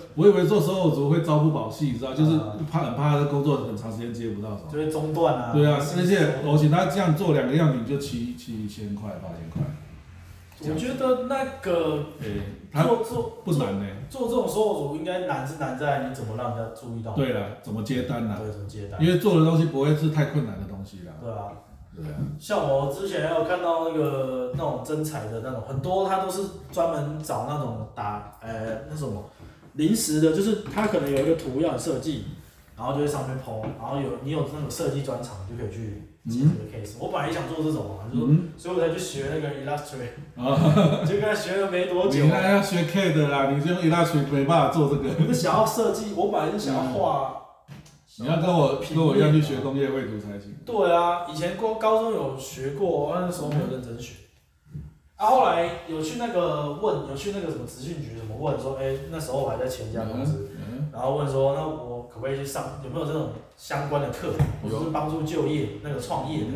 [0.16, 2.38] 我以为做 SOHO 族会朝不保夕，你知道，就是
[2.70, 5.54] 怕很怕他的工作很长时间接不到手，就会中断啊。
[5.54, 9.62] 对啊，而且而且他这样做两个样品就七七千块八千块。
[10.62, 12.06] 我觉得那个
[12.74, 17.14] 做做不难呢，做这种 SOHO 族应该难是难在你怎么让人家注意到。
[17.14, 18.36] 对了，怎么接单呢？
[18.40, 19.02] 对，怎么接单？
[19.04, 21.14] 因为做的东西不会是太困难的东西啦。
[21.22, 21.52] 对啊。
[21.96, 29.24] 对啊，像我之前还有看到那个那种真材的那种，很多他都是专门找那种打，呃，那什么
[29.74, 32.26] 临时的，就是他可能有一个图要设计，
[32.78, 36.96] 然后就在上面 po，然后有你有那种设计专长，就可以去接这个 case。
[37.00, 42.24] 我本来也想做这种啊，就是所以我才去学那个 Illustrator， 就跟他学了没多久。
[42.24, 45.10] 你那要学 CAD 的啦，你就用 Illustrator 没办法做这个。
[45.28, 47.44] 我是想要设计，我本来是想要画。
[48.20, 50.56] 你要跟我跟我一样去学工业绘图才行。
[50.66, 54.16] 对啊，以前高高中有学过，那时候没有认真学。
[55.18, 60.50] 啊，后来有去那个问，有去那个什么职训局什么问说，哎，那时候我还在前一家公司，
[60.92, 66.48] 然后问说，那我可不可以去上，有没有这种相关的课，或者是帮助就业那个创业的？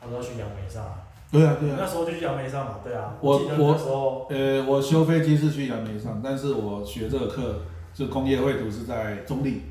[0.00, 0.84] 他说去杨梅上。
[1.30, 1.76] 对啊对啊。
[1.80, 3.14] 那时候就去杨梅上嘛，对啊。
[3.20, 7.62] 我我呃，我修飞机是去杨梅上，但是我学这个课
[7.92, 9.62] 就工业绘图是在中立。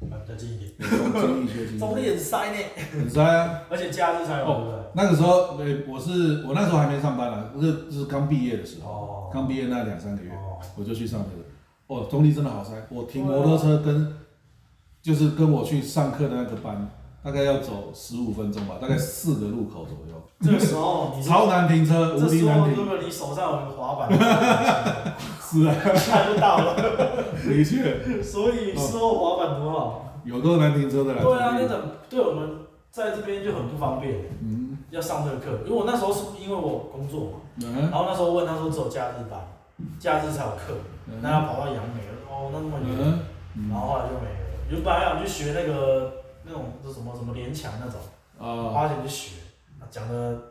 [0.00, 0.70] 比较近一点，
[1.12, 2.58] 中立学习，中坜很塞呢，
[2.92, 4.84] 很塞啊， 而且假日才有？
[4.92, 10.30] 那个时候，呃，我是我那时候还没上班呢，是是刚毕业的时候，刚毕业那两三个月，
[10.76, 11.44] 我就去上这个。
[11.86, 14.14] 哦，中立真的好塞，我停摩托车跟，
[15.04, 16.88] 就是跟我去上课的那个班，
[17.22, 20.14] 大概要走十五分钟吧，大概四个路口左右。
[20.40, 22.74] 这个时候，超难停车，无敌难停。
[22.74, 24.10] 如果你手上有个滑板。
[25.44, 26.74] 是啊，看不到了。
[27.46, 28.22] 的确。
[28.22, 30.20] 所以说滑板多好。
[30.24, 31.20] 有够难停车的啦。
[31.22, 34.22] 对啊，那种对我们在这边就很不方便。
[34.40, 34.78] 嗯。
[34.90, 37.32] 要上这个课，因为我那时候是因为我工作嘛。
[37.62, 37.90] 嗯。
[37.90, 39.38] 然后那时候问他说只有假日班，
[40.00, 40.72] 假日才有课，
[41.20, 43.18] 那要跑到杨梅，哦，那么远。
[43.70, 44.43] 然后后来就没了。
[44.74, 48.00] 原本来想去学那个那种是什么什么联强那种。
[48.38, 48.74] 啊。
[48.74, 49.36] 花钱去学，
[49.90, 50.50] 讲的。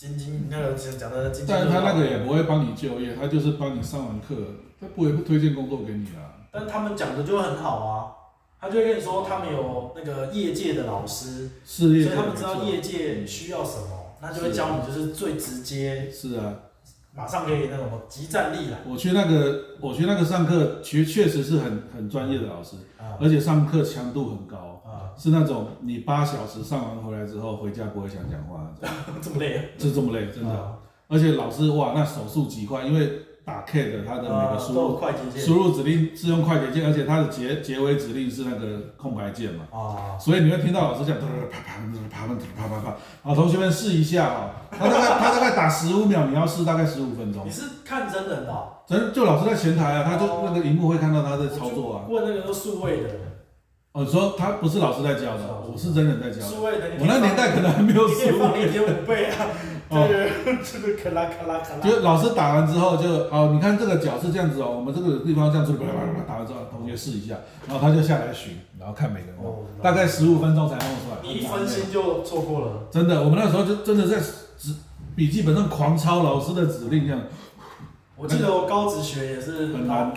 [0.00, 4.34] 晶晶那个讲的晶晶，但是他那个也不会帮你就业，他就是帮你上完课，
[4.80, 6.48] 他不会不推荐工作给你啊。
[6.50, 7.92] 但他们讲的就很好啊，
[8.58, 16.10] 他就会跟你说他们有那个业界的老师，所以他们知道业界需要什么，那就会教你就是最直接。
[16.10, 16.54] 是啊。
[17.20, 18.78] 马上可以那种即战力了。
[18.88, 22.76] 我去那个，我去那个上课，其实确实是很很专业的老师，
[23.20, 24.82] 而且上课强度很高，
[25.18, 28.72] 是那种你八小时上完回来之后，回家不会想讲话，
[29.20, 29.64] 这么累啊？
[29.78, 30.78] 是这么累，真的。
[31.08, 33.22] 而且老师哇，那手速极快，因为。
[33.44, 35.00] 打 CAD 的，它的每个输入
[35.36, 39.64] 输入指令是用快捷键，而且它的结结尾指令是那个空白键嘛。
[39.72, 40.18] 啊。
[40.18, 44.50] 所以你会听到老师讲啪啪啪啪啪啪啪，好，同学们试一下啊。
[44.70, 47.46] 他大概他大概打十五秒，你要试大概十五分钟。
[47.46, 48.68] 你是看真人的？
[48.86, 52.04] 真就老师在前台啊，他就那个荧幕会看到他在操作啊。
[52.08, 53.08] 问那个都数位的。
[53.92, 56.40] 哦，你说他不是老师在教的，我是真人在教。
[56.46, 58.68] 数位的，我那年代可能还没有数位。
[58.68, 59.46] 一点五倍啊。
[59.90, 60.06] 哦，
[60.64, 61.80] 这个咔啦咔啦咔啦。
[61.82, 65.74] 就老师打完之后就，哦，你看这个角是这样子哦，我们这个地方这样子，
[66.28, 69.36] 打完之后同学试一下，然后他就下来巡，然后看每个人，
[69.82, 71.16] 大概十五分钟才弄出来。
[71.22, 72.86] 你一分心就错过了。
[72.90, 74.74] 真的，我们那时候就真的在纸
[75.16, 77.20] 笔记本上狂抄老师的指令这样。
[78.16, 80.12] 我记得我高职学也是很难，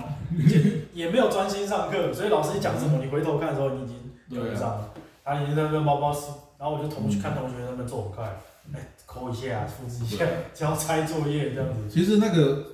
[0.93, 3.95] 也没有专心上课，所以老师一讲什么，你回头看的时候你已经
[4.29, 4.89] 跟不上了。
[5.23, 8.25] 啊，你在那边包包撕，然后我就同去看同学他们做很快。
[8.73, 8.79] 哎，
[9.13, 11.87] 抠一下，复制一下，交差作业这样子。
[11.87, 12.65] 其实那个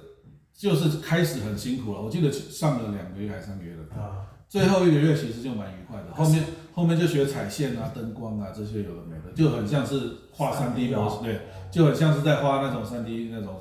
[0.54, 4.25] 就是开始很辛苦了，我记得上了两个月还是三个月的啊。
[4.47, 13.60] 最后一个月其实就蛮愉快的，后面后面就学彩线啊、灯光啊这些有的没的，就很像是画三 D 模式，对，就很像是在画那种三 D 那种，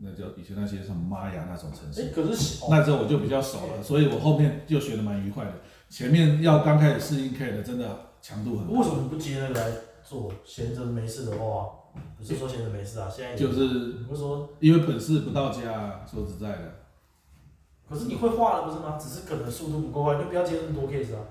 [0.00, 2.02] 那叫以前那些什么玛雅那种城市。
[2.02, 5.52] 哎，可是那时候我就比较熟了，所以我后面就学的蛮愉快的。
[5.88, 8.74] 前面要刚开始适应 CAD 的，真的强度很高。
[8.74, 9.70] 为什么你不接着来？
[10.08, 11.66] 做闲着没事的话，
[12.18, 13.68] 不是说闲着没事啊，现在就是
[14.08, 16.74] 不是说因为本事不到家，啊，说实在的。
[17.88, 18.98] 可是你会画了不是吗？
[19.00, 21.22] 只是可能速度不够快，你就不要接那么多 case 啊。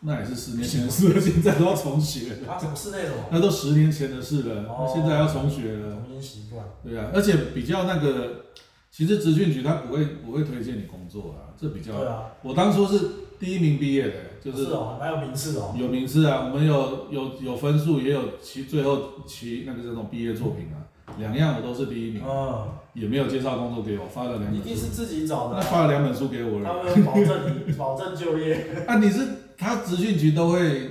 [0.00, 2.30] 那也是十年前的事了， 现在都要重学。
[2.46, 3.16] 啊，什么是那种？
[3.32, 5.96] 那都十年前的事了，哦、现在要重学了。
[5.96, 6.64] 重新习惯。
[6.84, 8.44] 对啊，而且比较那个，
[8.90, 11.98] 其实职训局他不会不会推荐你工作啊，这比较。
[11.98, 12.30] 对啊。
[12.42, 14.14] 我当初是第一名毕业的。
[14.40, 15.74] 就是哦，还有名次哦。
[15.76, 20.86] 有名次啊，我们有有有分数，也有其最后其那个这种毕业作品啊，
[21.18, 22.22] 两样我都是第一名。
[22.26, 22.68] 嗯。
[22.94, 24.60] 也没有介绍工作给我，发了两本书。
[24.60, 25.56] 一定是自己找的。
[25.56, 26.82] 那发了两本书给我了。
[26.82, 28.66] 他们保证你保证就业。
[28.88, 29.20] 啊，你是
[29.56, 30.90] 他职训局都会，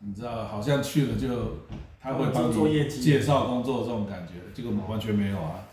[0.00, 1.28] 你知道，好像去了就
[1.98, 5.64] 他会帮你介绍工作这种感觉，这个完全没有啊。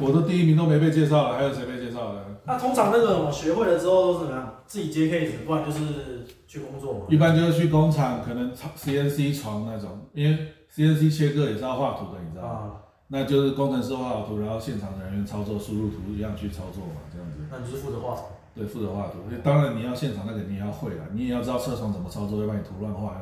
[0.00, 2.24] 我的第一名都没被介绍了，还有谁被介绍了？
[2.46, 4.54] 那通常那种我学会了之后都是怎么样？
[4.66, 7.00] 自己接 case，不然就是去工作嘛。
[7.08, 12.50] 一般就是去工厂，可能 CNC 床那种，因为 CNC 切割也是要画图的，你知道吗？
[12.50, 12.72] 啊、
[13.08, 17.38] 那就是工程师画好图，然后现场的人员操作输入图一样去操作嘛，这样子。
[17.50, 18.22] 那你就是负责画图。
[18.54, 19.18] 对，负责画图。
[19.42, 23.20] 当然你要现场那个你也要会啊，你也要知道车床怎么操作，要不然你图乱画，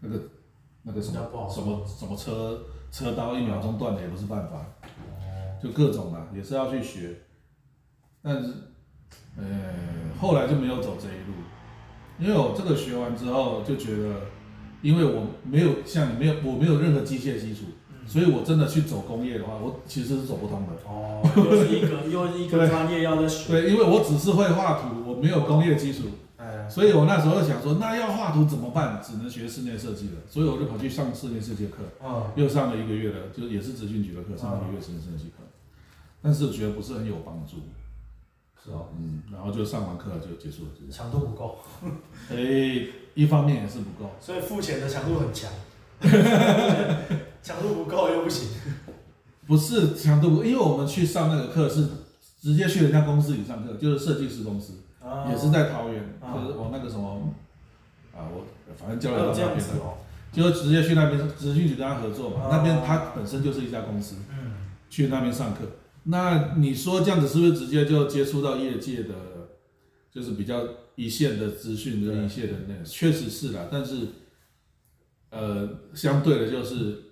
[0.00, 0.18] 那个
[0.82, 4.64] 那个什么什么什么车车刀一秒钟断了也不是办法。
[5.62, 7.22] 就各种啦，也是要去学，
[8.22, 8.52] 但是，
[9.36, 9.44] 呃，
[10.20, 11.34] 后来就没有走这一路，
[12.18, 14.20] 因为我这个学完之后就觉得，
[14.82, 17.62] 因为我没有像你没有我没有任何机械基础，
[18.06, 20.72] 所以我真的去走工业的话，我其实是走不通的。
[20.86, 23.52] 哦，又是一个又是一个专业要的学。
[23.52, 26.04] 对，因为我只是会画图，我没有工业基础，
[26.36, 29.00] 哎，所以我那时候想说，那要画图怎么办？
[29.02, 35.44] 只能学室内设计了，所以我就跑去上室内设计课，哦，又上了一个月的，就也是职训局的课，上了一个月室内设计课。
[36.22, 37.56] 但是觉得不是很有帮助，
[38.62, 41.58] 是哦，嗯，然后就上完课就结束了，强度不够，
[42.30, 45.50] 诶，一方面也是不够，所以付钱的强度很强，
[47.42, 48.48] 强度不够又不行，
[49.46, 51.86] 不是强度因为我们去上那个课是
[52.40, 54.74] 直接去人家公司里上课，就是设计师公司，
[55.30, 57.32] 也是在桃园，就是我那个什么，
[58.12, 58.44] 啊，我
[58.76, 59.64] 反正教了那边的，
[60.32, 64.52] 就直接去那边，直接去跟他合作嘛，那边他本身就是一家公司，嗯，
[64.90, 65.60] 去那边上课。
[66.10, 69.14] 那你说这样子是不是直接就接触到业界的，
[70.10, 70.62] 就是比较
[70.94, 72.82] 一线的资讯跟一线的那个？
[72.82, 74.08] 确实是啦，但是，
[75.28, 77.02] 呃，相对的就是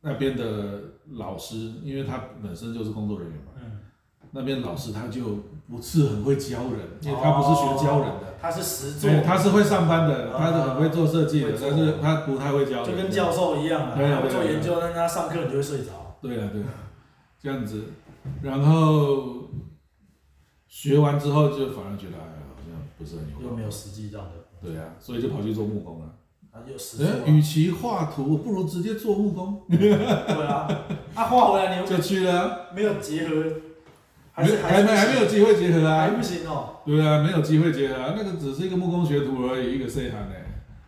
[0.00, 0.80] 那边的
[1.12, 3.80] 老师，因为他本身就是工作人员嘛，嗯，
[4.30, 16.16] 那边老师他就不是很会教人，因为他不是学教人的，他是实做，他是会上班的，他是很会做设计的，但是他不太会教，就跟教授一样啊，做研究，但他上课你就会睡着。
[16.22, 16.68] 对啊对了，
[17.38, 17.84] 这样子。
[18.42, 19.48] 然后
[20.66, 23.48] 学完之后，就反而觉得哎，好像不是很有。
[23.50, 24.30] 又没有实际上的。
[24.60, 26.14] 对呀、啊，所以就跑去做木工了。
[26.50, 27.04] 啊，有实际。
[27.04, 29.62] 哎，与其画图，不如直接做木工。
[29.70, 30.68] 对啊。
[31.14, 32.68] 啊，画回来你就去了。
[32.74, 33.44] 没有结合。
[34.32, 36.02] 还是还没还没有机会结合啊。
[36.02, 36.76] 还不行哦。
[36.86, 40.34] 对啊，没有机会结合啊，那个只是一个木工学徒而已，一个 C 行呢。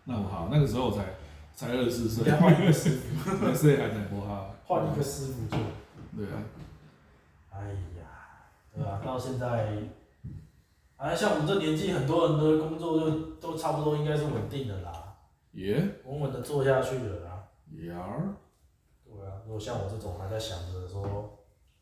[0.05, 1.03] 那不好，那个时候才
[1.53, 2.31] 才二十四岁。
[2.31, 3.31] 换一个师傅。
[3.53, 4.55] 细汉呢不好。
[4.65, 5.59] 换一个师傅做。
[6.15, 6.41] 对啊。
[7.51, 7.67] 哎
[7.99, 9.01] 呀，对吧？
[9.05, 9.77] 到现在，
[10.95, 15.15] 啊，像我们这年纪，很多人的工作就都差不多应该是稳定的啦，
[15.51, 17.43] 也稳稳的做下去了啦。
[17.69, 17.93] 也对
[19.27, 21.37] 啊，如果像我这种还在想着说，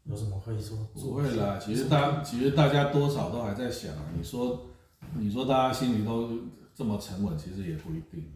[0.05, 0.77] 有什么可以说？
[0.93, 4.05] 不会啦，其实大其实大家多少都还在想啊。
[4.17, 4.67] 你说，
[5.13, 6.29] 你说大家心里都
[6.73, 8.32] 这么沉稳，其实也不一定。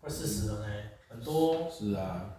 [0.00, 0.72] 快四十了呢，
[1.08, 1.68] 很多。
[1.70, 2.30] 是啊。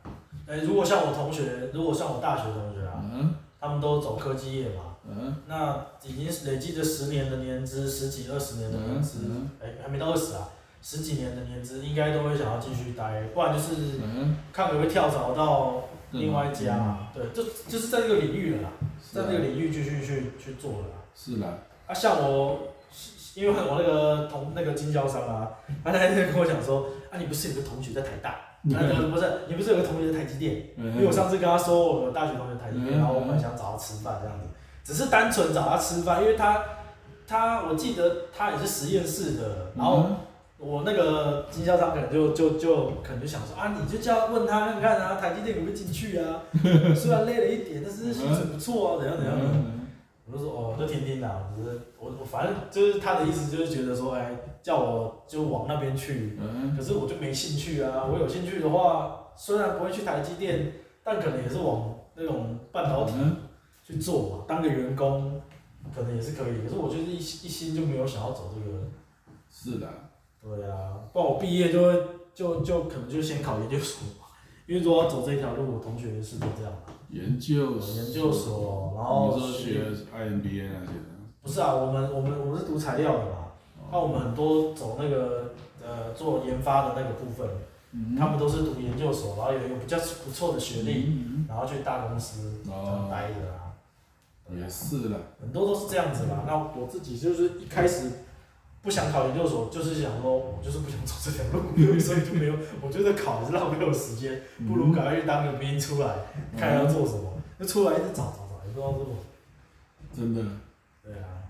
[0.47, 3.04] 哎，如果像我同学，如果像我大学同学啊。
[3.04, 3.36] 嗯。
[3.60, 9.19] 他们都走科技业嘛，嗯，那已经累积着十年的年资，十几二十年的年资，
[9.62, 10.50] 哎、嗯，还没到二十啊，
[10.82, 14.00] 十几年的年资，应该都会想要继续待，不然就是
[14.54, 18.69] 看可不可以跳槽到另外一家对，就就是在这个领域了啦，
[19.12, 20.95] 在这个领域继续去去做了啦。
[21.13, 21.48] 是啦，
[21.86, 22.60] 啊，像我，
[23.36, 25.52] 因为我那个同那个经销商啊，
[25.84, 28.39] 他那天跟我讲说，啊，你不是有个同学在台大？
[28.63, 30.67] 那个不是，你不是有个同学在台积电？
[30.78, 34.48] 因为我上次跟他说，我有大学同学台积电，然后我们想找他吃饭这样子，
[34.84, 36.63] 只是单纯找他吃饭，因为他
[37.26, 40.06] 他我记得他也是实验室的，然后
[40.58, 46.43] 我那个经销商可能就就就可能就想说啊，你就叫问他看看啊，台积电有没有进去啊？
[46.95, 49.45] 虽然累了一点，但是薪水不错啊，怎样怎样的。
[50.32, 58.06] 我就说哦，就听听啦，我我我反正就是他的意思，就是觉得说，哎，叫我就往那边去，嗯、可是我就没兴趣啊。
[58.06, 63.13] 我有兴趣的话，虽然不会去台积电，但可能也是往那种半导体
[63.84, 65.42] 去做嘛，当个员工，
[65.96, 66.62] 可能也是可以。
[66.62, 68.78] 可是我就是一一心就没有想要走这个。
[69.50, 69.88] 是的。
[70.42, 72.02] 对啊，不然我毕业就会
[72.36, 74.08] 就就可能就先考研究所。
[74.68, 76.94] 因为如果要走这一条路，我同学是都这样嘛。
[77.10, 81.10] 研究研究所，然后学 IMBA 那些的。
[81.41, 83.52] 不是啊，我们我们我们是读材料的嘛，
[83.91, 87.48] 那、哦、我们很多走那个呃做研发的那个部分，
[87.92, 92.60] 嗯、他们都是读研究所，然后有一个比较不错的学历，嗯、然后去大公司
[93.10, 93.73] 待着啊。
[94.46, 95.17] 哦、也是啦。
[95.42, 96.44] 很多都是这样子嘛。
[96.46, 98.12] 那我自己就是一开始。
[98.82, 101.60] 不想考研究所，就是想说，我就是不想走这条路，
[102.00, 102.56] 所以就没有。
[102.82, 106.15] 我觉得考是浪费我时间，不如赶快去当个兵出来，
[106.58, 107.34] 看要做什么。
[107.60, 109.17] 就出来一直找找找，也不知道做什么。
[110.15, 110.42] 真的。
[111.04, 111.44] 对啊。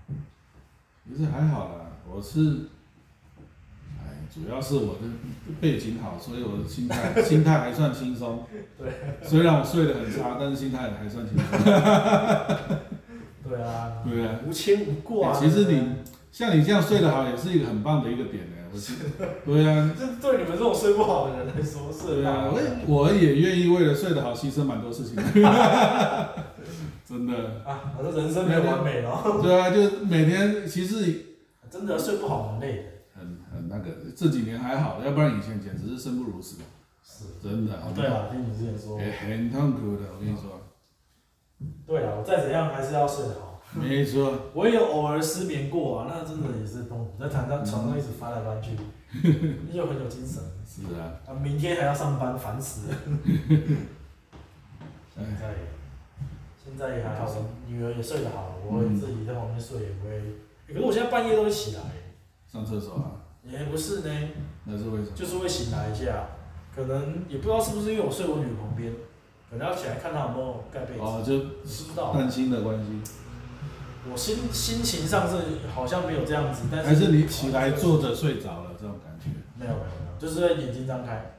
[1.08, 2.66] 其实还好啦，我是，
[3.98, 4.02] 哎，
[4.32, 5.00] 主要是我的
[5.60, 8.44] 背景好，所以我的心态心态还算轻松。
[8.76, 8.90] 对，
[9.22, 11.46] 虽然我睡得很差，但是心态还算轻松。
[13.48, 14.02] 对啊。
[14.04, 14.40] 对啊。
[14.46, 15.32] 无牵无挂。
[15.32, 15.94] 其实你
[16.32, 18.56] 像你这样睡得好，也是一个很棒的一个点呢。
[18.72, 18.94] 我是。
[19.44, 19.94] 对啊。
[19.98, 22.16] 这对你们这种睡不好的人来说是。
[22.16, 25.16] 对啊，我 我也愿意为了睡得好牺牲蛮多事情。
[27.04, 27.62] 真的。
[27.66, 29.40] 啊，我说人生没有完美了。
[29.42, 31.26] 对啊，就每天其实。
[31.68, 32.82] 真的睡不好很累的。
[33.14, 36.56] 很很那个，这几年还好，要不然以前简直是生不如死。
[37.04, 37.24] 是。
[37.42, 37.72] 真的。
[37.94, 38.98] 对啊，听你之前说。
[38.98, 40.60] 很痛苦的，我跟你说。
[41.86, 43.49] 对啊，我再怎样还是要睡得好。
[43.72, 44.32] 没错。
[44.52, 48.70] 我也有偶尔失眠过啊，那真的也是痛苦，在躺在床上一直翻来翻去，
[49.72, 50.42] 又很有精神。
[50.66, 51.14] 是啊。
[51.26, 52.96] 啊，明天还要上班，烦死了。
[55.14, 55.54] 现在，
[56.64, 57.26] 现在也还好，
[57.68, 60.20] 女儿也睡得好，我自己在旁边睡也不会。
[60.66, 61.82] 可是我现在半夜都会起来，
[62.50, 63.20] 上厕所啊？
[63.44, 64.10] 也不是呢，
[64.64, 65.12] 那是为什么？
[65.14, 66.28] 就是会醒来一下，
[66.74, 68.92] 可能也不知道是不是因为我睡我女儿旁边，
[69.50, 71.00] 可能要起来看她有没有盖被子。
[71.00, 73.00] 哦，就知道担心的关系。
[74.10, 75.36] 我心心情上是
[75.74, 79.28] 好像没有这样子，但是还是你起来坐着睡着了这种感觉？
[79.58, 81.32] 没有没有没有，就是在眼睛张开，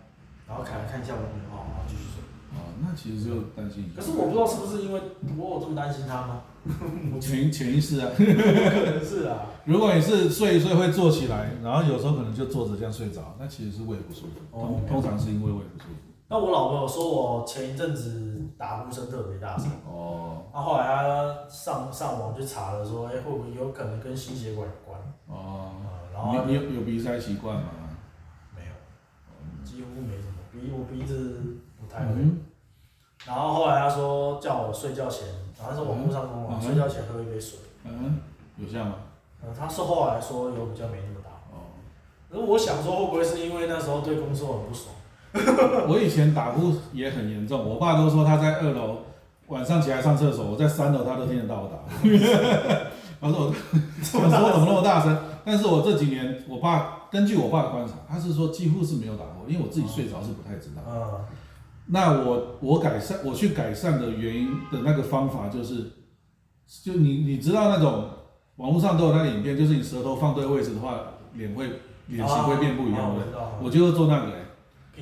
[0.48, 2.22] 然后起来看一下我女哦，然后继续睡。
[2.54, 3.92] 哦，那其实就担心。
[3.96, 5.02] 可是我不知道是不是因为
[5.38, 6.42] 我有这么担心他吗？
[7.20, 9.50] 潜潜意识啊， 可能是啊。
[9.66, 14.40] 如果你是睡一睡会坐起来，然后有时候可能就坐着这样睡着，那其实是胃不舒服。
[14.52, 16.11] 通通常是因为胃不舒服。
[16.32, 19.70] 那我老婆有说我前一阵子打呼声特别大声。
[19.86, 20.44] 哦。
[20.54, 24.98] 那后来她上上网去查了，说，哎，会不会有可能跟心血管有关？
[25.28, 25.74] 哦。
[26.14, 27.70] 然后你有有鼻塞习惯吗？
[28.56, 28.72] 没有，
[29.66, 32.14] 几乎没什么，鼻我鼻子不太会。
[33.26, 35.28] 然后后来她说叫我睡觉前。
[35.60, 37.60] 好像是网络上说嘛，睡觉前喝一杯水。
[37.84, 38.22] 嗯，
[38.56, 38.96] 有效吗？
[39.44, 41.30] 呃，他是后来说有比较没那么大。
[41.52, 41.76] 哦。
[42.30, 44.96] 那我想说会不会是因为那时候对工作很不爽？
[45.88, 49.00] 我以前打呼也很严重，我爸都说他在二楼
[49.48, 52.08] 晚上起来上厕所，我在三楼他都听得到我打呼。
[53.22, 55.18] 他说我， 我说怎么那么大声？
[55.46, 60.82] 但是我这几年，我爸根据我爸的观察，他是说几乎是没有打呼，因为我自己睡着是不太知道。
[60.88, 61.26] 嗯。
[61.88, 65.92] 那我我改善我去改善的原因的那个方法就是，
[66.84, 68.06] 就你你知道那种
[68.58, 70.96] 网络上都有那个影片，就是你舌头放对位置的话，
[71.34, 71.66] 脸会
[72.08, 73.26] 脸型会变不一样的。
[73.62, 74.46] 我就是做那个哎，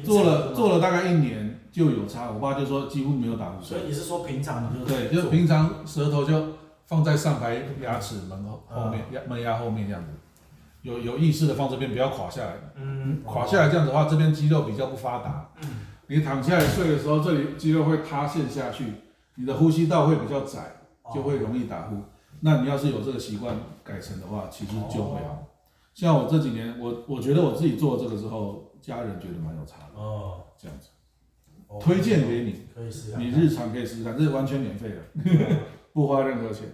[0.03, 2.31] 做了做了大概一年就有差。
[2.31, 3.61] 我爸就说几乎没有打呼。
[3.63, 6.53] 所以你是说平常你就对，就是平常舌头就
[6.85, 10.09] 放在上排牙齿门后后面牙门牙后面这样子，
[10.81, 12.53] 有有意识的放这边，不要垮下来。
[12.75, 15.49] 嗯，垮下来这样子的话，这边肌肉比较不发达。
[15.61, 15.69] 嗯。
[16.11, 18.85] 你躺下来睡的时候，这里肌肉会塌陷下去，
[19.35, 20.77] 你的呼吸道会比较窄，
[21.13, 21.97] 就会容易打呼。
[22.39, 25.43] 那你要是有这个习惯改成的话，其实就会好。
[25.93, 29.99] 像我这几年，我我觉得我自己做这个之后，家人觉得蛮有差的。
[29.99, 30.89] 哦，这样子，
[31.79, 33.17] 推荐给你，可以试试。
[33.17, 35.01] 你日常可以试试看，这是完全免费的，
[35.93, 36.67] 不花任何钱。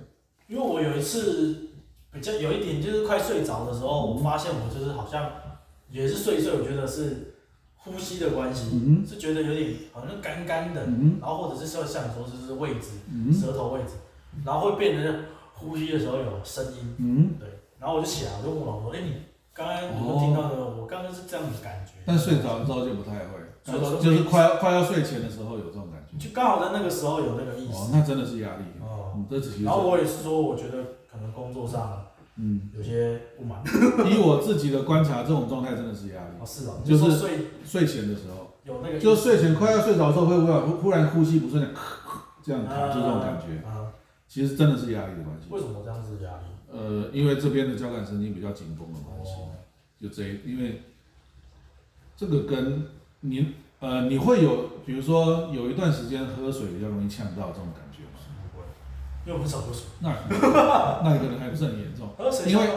[0.47, 1.69] 因为我有一次
[2.11, 5.31] 比较有一点就是快睡着的时候，我发现我就是好像
[5.89, 7.31] 也是睡一睡，我觉得是。
[7.87, 13.91] 呼吸的关系、嗯、是觉得有点好像干干的，嗯、然后或者是说像你说就是位置，嗯、舌头位置，
[14.43, 17.47] 然后会变成呼吸的时候有声音，嗯、对，
[17.77, 19.13] 然后我就起来，我就问我老婆，哎、欸，你
[19.55, 20.55] 刚刚有没有听到的？
[20.57, 21.93] 哦、我刚刚是这样的感觉。
[22.05, 27.73] 但睡着之后就不太会，睡着就是快要快要睡前的时候有这种感觉，就刚好在那个时候有那个意思。
[27.73, 28.65] 哦，那真的是压力。
[28.81, 29.15] 哦，
[29.63, 32.03] 然后我也是说，我觉得可能工作上。
[32.37, 33.63] 嗯，有些不满。
[34.11, 36.35] 以我自己的观察，这种状态真的是压力。
[36.37, 41.69] 哦，是哦，就是睡睡前的时候，有那个，就睡前快要睡着的时候，会忽然忽然呼吸不顺的，
[42.43, 43.65] 这样卡住这种感觉。
[43.65, 43.87] 啊，
[44.27, 45.47] 其实真的是压力的关系。
[45.49, 46.51] 为什么这样子压力？
[46.75, 49.31] 呃，因为这边的交感神经比较紧绷的关系，
[50.01, 50.81] 就这，因为
[52.17, 52.87] 这个跟
[53.21, 57.99] 你呃，你会有，比如说有一段时间喝水比较容易呛到这种感觉。
[59.27, 60.09] 因为很少喝水，那
[61.03, 62.09] 那可能还不是很严重，
[62.45, 62.67] 因为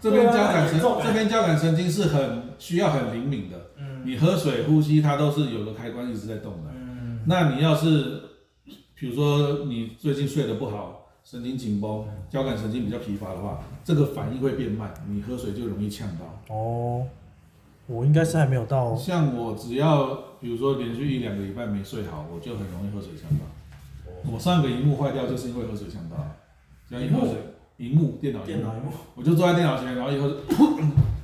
[0.00, 8.22] 这边交感神这边交感神经是很需要很灵敏的，嗯，你喝水呼吸它都是有个开关一直在动的，嗯，那你要是
[8.94, 10.99] 比如说你最近睡得不好，
[11.30, 16.52] 神经紧绷，交感神经比较疲乏的话，这个反应会变慢，你喝水就容易呛到。
[16.52, 17.06] 哦，
[17.86, 23.44] 我应该是还没有到，像我只要比如说连续一两个礼拜没睡好，我就很容易喝水呛到。
[24.28, 26.16] 我上个荧幕坏掉，就是因为喝水呛到。
[26.90, 27.36] 像一喝水，
[27.76, 30.36] 荧幕电脑荧幕，我就坐在电脑前，然后以后就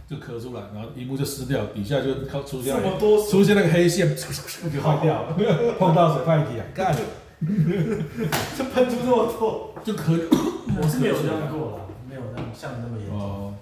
[0.08, 2.72] 就咳出来，然后荧幕就湿掉，底下就靠出现
[3.28, 5.36] 出现那个黑线， 就坏掉了。
[5.80, 6.96] 碰到水坏掉，干，
[8.56, 10.18] 就喷出这么多，就咳。
[10.78, 13.54] 我是没有这样过啦，没有那像那么严重。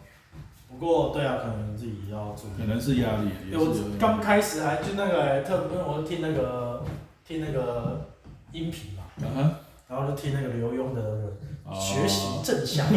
[0.69, 2.51] 不过对啊，可能自己要注意。
[2.59, 3.31] 可能是压力。
[3.53, 6.83] 我刚开始还就那个特，因为我听那个
[7.27, 8.09] 听那个
[8.53, 9.55] 音频嘛，嗯，
[9.89, 11.33] 然后就听那个刘墉的
[11.75, 12.85] 学习正向，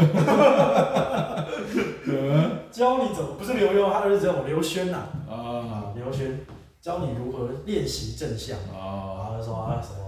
[2.71, 4.97] 教你怎么不是刘墉，他儿子叫刘轩呐，
[5.29, 6.39] 啊，刘轩
[6.81, 10.06] 教你如何练习正向，啊，然后就说啊什么。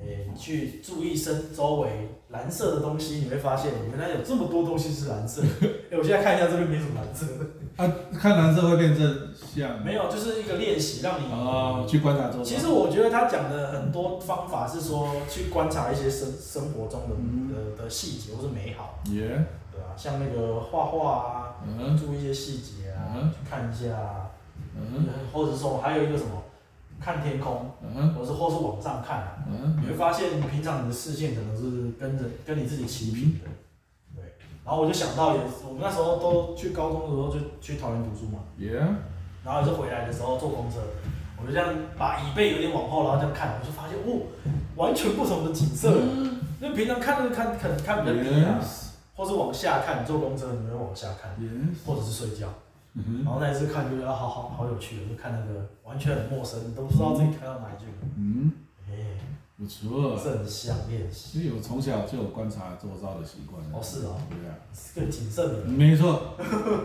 [0.00, 5.42] 诶、欸，去注意身周围蓝色的东西，你会发现原来有这么多东西是蓝色。
[5.62, 7.44] 哎、欸，我现在看一下这边没什么蓝色的。
[7.76, 9.84] 啊，看蓝色会变正向？
[9.84, 12.44] 没有，就是一个练习，让你哦去观察周围。
[12.44, 19.00] 其实我觉得他讲的很多方法是说去观察一些生生活中的、嗯、的的细节或是美好。
[19.10, 19.44] 耶。
[19.72, 24.30] 对啊，像那个画画啊，嗯、注意一些细节啊，嗯、去看一下。
[24.76, 25.06] 嗯。
[25.32, 26.42] 或者说还有一个什么？
[27.00, 33.46] 看天空，嗯或是或是往上看，嗯你会发现平常你的视线可能是跟着跟你自己齐平的，
[34.16, 34.24] 对。
[34.64, 38.86] 然后我就想到也，我们那时候都去高中的时候就去桃园读书嘛，Yeah。
[39.44, 40.78] 然后也是回来的时候坐公车，
[41.40, 44.26] 我就这样把椅背有点往后，然后这样看，我就发现哦，
[44.76, 45.90] 完全不同的景色。
[46.60, 48.58] 因为平常看都是看看比较低啊，
[49.14, 51.30] 或是往下看，坐公车你会往下看，
[51.86, 52.48] 或者是睡觉。
[52.94, 57.86] 然后那一次看就觉得好好好有趣，就看那个完全很陌生，都不知道自己看到哪一句。
[58.16, 58.52] 嗯，
[58.88, 59.20] 哎，
[59.56, 60.18] 不错。
[60.22, 61.40] 正向练习。
[61.40, 63.62] 因为我从小就有观察周遭的习惯。
[63.72, 64.16] 哦，是哦。
[64.28, 64.56] 对啊。
[64.72, 65.64] 是个谨慎的。
[65.64, 66.34] 没错，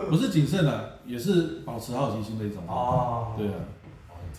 [0.08, 2.62] 不是谨慎的，也是保持好奇心的一种。
[2.68, 3.34] 哦。
[3.36, 3.54] 对啊。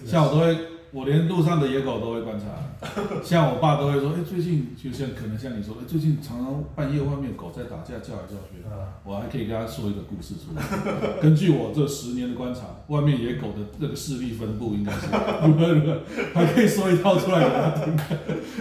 [0.05, 0.74] 像我都会。
[0.95, 2.45] 我连路上的野狗都会观察，
[3.21, 8.63] 像我爸都会说，哎、欸，最近就像可能像你说，哎、欸，最近常常半夜外面狗在打架，叫来叫去，
[9.03, 10.63] 我还可以跟他说一个故事出来。
[11.21, 15.07] 根据我这十年的观察，外面野狗的这个势力分布应该是
[15.45, 15.99] 如何如何，
[16.33, 17.93] 还可以说一套出来给他听。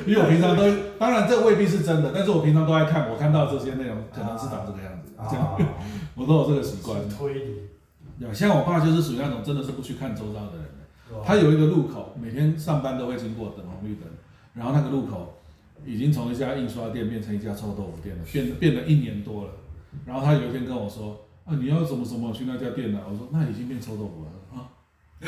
[0.04, 0.64] 因为我平常都，
[0.98, 5.56] 当然这未必是真的，但是我平常都爱看，我看到这些内容可能是长这个样子，这样，
[6.16, 6.98] 我都有这个习惯。
[7.08, 10.63] 推理，像我爸就是属于那种真的是不去看周遭的人。
[11.24, 14.08] 他有一个路口，每天上班都会经过，等红绿灯。
[14.54, 15.34] 然后那个路口
[15.84, 19.50] 已经从一家印刷店变成一家臭豆腐店了，变变了一年多了。
[20.06, 24.70] 然后他有一天跟我说：“啊，你要怎么怎么去那家店呢？”我说：“那已经变臭豆腐了啊。”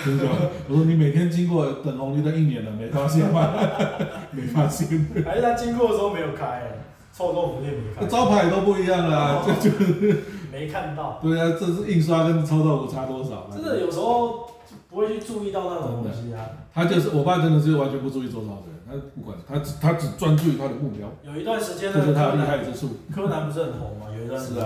[0.04, 0.30] 真的吗？
[0.68, 3.52] 我说：“你每天经过等红绿灯一年了，没发现吗？
[4.32, 5.06] 没发现。
[5.24, 6.70] 还是他经过的时候没有开，
[7.12, 8.06] 臭豆腐店没开。
[8.06, 10.16] 招牌都不一样了，就就
[10.52, 11.18] 没看到。
[11.22, 13.48] 对啊，这是印刷跟臭豆腐差多少？
[13.52, 14.50] 真的有时候。
[14.96, 16.48] 不会去注意到那种东西啊。
[16.72, 21.06] 他就是我爸，真的是完全不注意周遭的人，他不管他只他只专注于他的目标。
[21.22, 22.96] 有一段时间，这是他的厉害之处。
[23.14, 24.06] 柯南不是很红吗？
[24.16, 24.62] 有一段时间，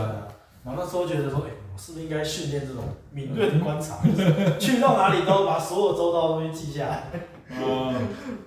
[0.63, 3.97] 然后那时候觉得说，哎，我是不是应该训练这种敏锐的观察，
[4.61, 7.11] 去到哪里都把所有周遭的东西记下来。
[7.51, 7.93] 嗯，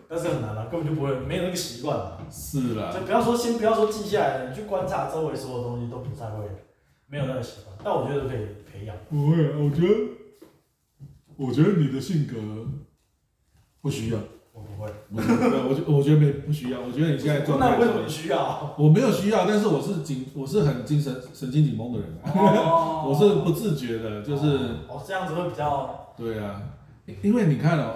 [0.07, 2.17] 但是很难啊，根本就不会，没有那个习惯啊。
[2.31, 2.93] 是啦。
[2.93, 6.45] 就不要说，先不要说记下来，你去观察周围所有东西都不太会，
[7.07, 7.75] 没有那个习惯。
[7.83, 8.95] 但我觉得可以培养。
[9.09, 10.22] 不会，我觉得。
[11.37, 12.35] 我觉得你的性格
[13.81, 14.19] 不需要，
[14.53, 18.75] 我不会，我我觉我觉得没不需要，我觉得你现在状态，那为什么需要？
[18.77, 24.45] 我没有需要，但是我是紧，我是很精神神经紧绷的人，哦、 我是不自觉的，就是
[24.87, 26.61] 哦，这样子会比较对啊，
[27.21, 27.93] 因为你看哦，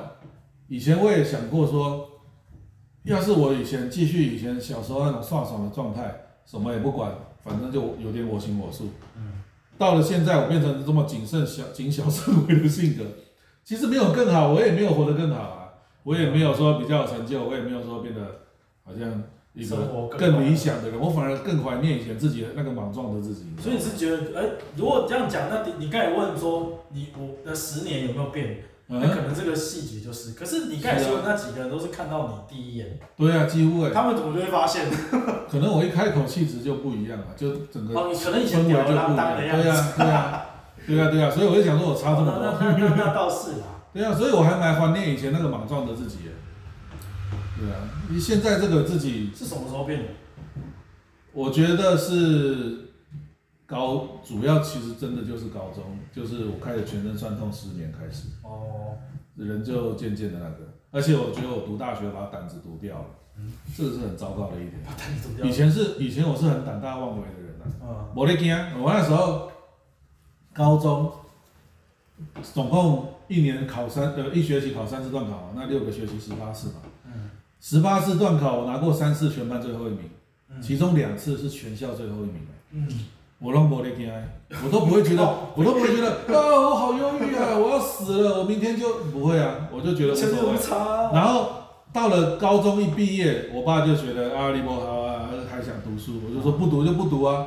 [0.67, 2.09] 以前我也想过说，
[3.03, 6.13] 要是我以前继续以前小时候那种爽爽的状态，
[6.45, 7.13] 什么也不管，
[7.43, 9.43] 反正就有点我行我素，嗯，
[9.77, 13.05] 到了现在我变成这么谨慎小谨小慎微的性格。
[13.68, 18.22] 其实没有更好，我也没有活得更好啊，我也没有说比较有成就，我也没有说变得
[18.86, 19.22] 好像
[19.53, 23.43] 一个更理想的人，我反而更怀念以前自己的那个莽撞的自己。
[23.61, 24.45] 所以你是觉得，哎，
[24.78, 28.59] 如果这样讲，那你你刚才问说，你我的十年有没有变？
[28.89, 32.97] 那可能这个细节就是，可是你刚才说的那几个人都是看到你第一眼。
[33.18, 33.91] 对啊，几乎哎。
[33.93, 34.86] 他们怎么就会发现？
[35.51, 39.63] 可能我一开口气质就不一样了，就整个可能以前吊儿郎当的样子。
[39.63, 40.45] 对啊，对啊。
[40.88, 42.41] 对啊对啊，所以我就想说，我差这么多。
[42.41, 43.67] 那 那那那倒是啦。
[43.93, 46.19] 对啊，所以我还蛮怀念以前那个莽撞的自己。
[47.59, 47.75] 对啊，
[48.09, 50.05] 你现在这个自己是什么时候变的？
[51.33, 52.91] 我觉得是
[53.65, 55.83] 高，主要其实真的就是高中，
[56.13, 58.29] 就是我开始全身酸痛失眠开始。
[58.43, 58.95] 哦。
[59.35, 63.05] 人就渐渐的那个，而且我觉得我读大学把胆子读掉了。
[63.38, 63.51] 嗯。
[63.75, 64.81] 这个是很糟糕的一点。
[64.85, 65.45] 把胆子读掉。
[65.45, 67.65] 以前是以前我是很胆大妄为的人啊。
[67.83, 68.13] 嗯。
[68.15, 69.51] 没在怕，我那时候。
[70.57, 71.11] 高中
[72.41, 77.29] 总共一年考三呃一学期考三次段考嘛，那六个学期十八次嘛，嗯，
[77.61, 79.99] 十八次段考我拿过三次全班最后一名，
[80.49, 82.87] 嗯，其中两次是全校最后一名，嗯，
[83.37, 84.11] 我拢无咧惊，
[84.65, 85.23] 我都不会觉得，
[85.55, 91.13] 我都不会觉得 啊我好忧郁啊，我要死了，我明天就不会啊，我就觉得无所谓。
[91.13, 91.49] 然后
[91.93, 97.45] 到了高中一毕业，我爸就觉得啊你不好啊，还想读书，我就说不读就不读啊。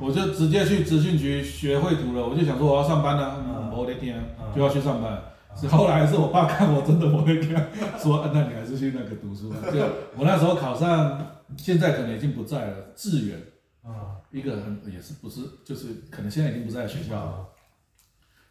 [0.00, 2.26] 我就直接去职训局学绘图了。
[2.26, 4.18] 我就想说我要上班了，我的天，
[4.54, 5.22] 就要去上班。
[5.54, 9.56] 是后来是我爸看我真的不会看，说那你还是去那个读书吧。
[9.70, 9.80] 就
[10.16, 13.38] 我那时候考上，现在可能已经不在了，志远，
[13.82, 17.46] 啊，一个很也是不是，就是可能现在已经不在学校了。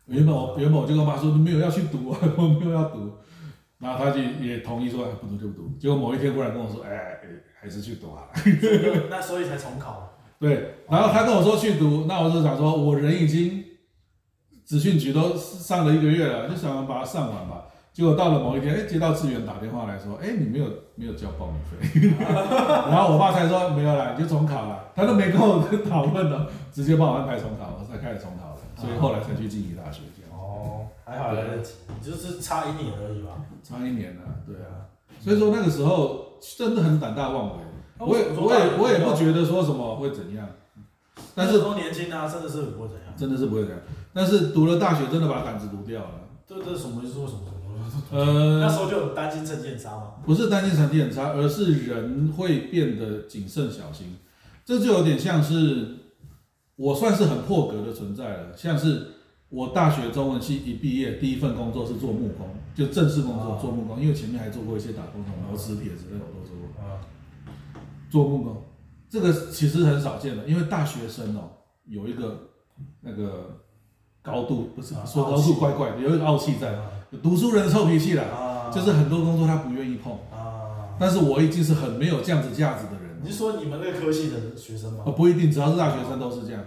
[0.08, 3.14] 原本我原本我就跟我爸说没有要去读， 我没有要读，
[3.80, 5.70] 然后他就也同意说不读就不读。
[5.80, 7.18] 结果某一天忽然跟我说，哎，
[7.62, 8.28] 还是去读啊。
[9.10, 10.19] 那所以才重考。
[10.40, 13.66] 对，然后他跟我说去读，那我就想说，我人已经。
[14.70, 17.66] 职训局都上了一个月了，就想把它上完吧。
[17.92, 22.08] 结果到了某一天，哎，接到志远打电话来说，哎，你没有没有交报名费。
[22.22, 24.92] 然后我爸才说没有啦，你就重考了。
[24.96, 28.58] 他都没跟我讨论的，直接帮我安排重考，我才开始重考了。
[28.78, 30.40] 所以后来才去静宜大学这样。
[30.40, 33.42] 哦，还好来得及，就是差一年而已吧。
[33.64, 34.86] 差一年啊，对啊。
[35.20, 36.28] 所以说那个时候
[36.60, 37.64] 真的很胆大妄为，
[38.00, 40.48] 我也我也我也不觉得说什么会怎样。
[41.36, 43.80] 但是都年轻啊，真的是不会怎样，真的是不会怎样。
[44.14, 46.12] 但是读了大学，真的把胆子读掉了。
[46.48, 47.14] 这这什么意思？
[47.14, 47.42] 说什么？
[48.12, 50.14] 呃， 那时候就很担心成绩很差吗？
[50.26, 54.18] 不是担心成绩很差，而是人会变得谨慎小心。
[54.66, 55.96] 这就有点像是
[56.76, 58.56] 我算是很破格的存在了。
[58.56, 59.08] 像是
[59.50, 64.02] 我大学中文系一毕业，第一份工作是做木工，就正式工作做木工。
[64.02, 66.49] 因为前面还做过一些打工，然后磁铁之类的我都做过。
[66.49, 66.49] 啊，
[68.10, 68.64] 做木工，
[69.10, 71.50] 这个其实很少见的，因为大学生哦，
[71.86, 72.50] 有一个
[73.02, 73.58] 那个。
[74.22, 76.76] 高度不是说高度怪怪的，有一个傲气在，
[77.24, 80.92] 读书人的臭脾气啦，就是很多工作他不愿意碰啊。
[81.00, 83.18] 但是我已经是很没有这样子架子的人。
[83.24, 85.06] 你是说你们那个科系的学生吗？
[85.16, 86.62] 不一定，只要是大学生都是这样。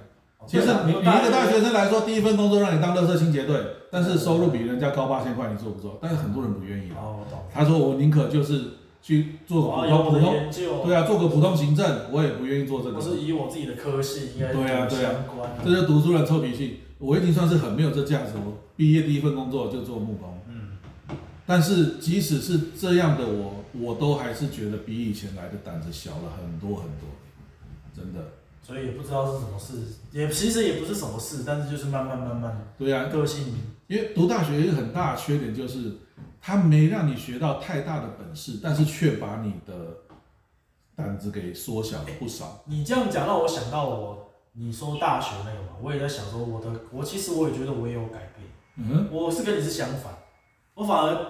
[0.46, 5.98] 其实你你一个大学生来说，第一份工作让你当垃圾清洁队，但是收入比人家高八千块，你做不做？
[6.00, 6.90] 但是很多人不愿意。
[6.92, 7.38] 哦，我懂。
[7.52, 8.64] 他说我宁可就是
[9.02, 12.96] 去做个普通普通，对啊，做个普通行政，我也不愿意做这个。
[12.96, 15.24] 我是以我自己的科系应该对啊对啊，
[15.64, 16.80] 这就读书人臭脾气。
[16.98, 18.34] 我已经算是很没有这价值。
[18.36, 20.78] 我毕业第一份工作就做木工，嗯，
[21.44, 27.08] 但是即使是这样的我，我都还是觉得比以前来的胆子小了很多很多，
[27.96, 28.20] 真的。
[28.64, 29.72] 所以也不知道是什么事，
[30.12, 32.68] 也其实也不是什么事，但是就是慢慢慢慢。
[32.78, 33.46] 对啊，个性。
[33.88, 35.96] 因为读大学一个很大的缺点就是，
[36.42, 39.72] 他没让你学到太大的本事，但是却把你的
[40.94, 42.60] 胆子给缩小了不少。
[42.66, 44.28] 你这样讲让我想到我。
[44.54, 48.46] 你说大学那个嘛，我也在想说我的，我其实我也觉得我也有改变。
[48.76, 50.12] 嗯，我是跟你是相反，
[50.74, 51.26] 我反而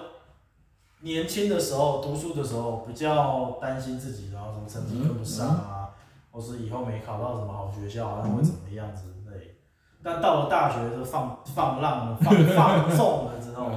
[0.99, 5.87] 年轻的时候读书的时候比较担心自己，然后什么成绩跟不上啊，
[6.31, 9.55] 或是以后没考到什么好学校，然后会怎么样之类。
[10.03, 13.71] 但到了大学就放放浪了，放放纵了之后，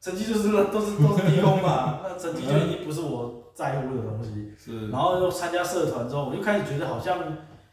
[0.00, 4.52] 成绩就是都是都是低空嘛， 那成绩就已经不是我在乎的东西。
[4.58, 7.18] 是，然后又参加社团之后，我就开始觉得好像。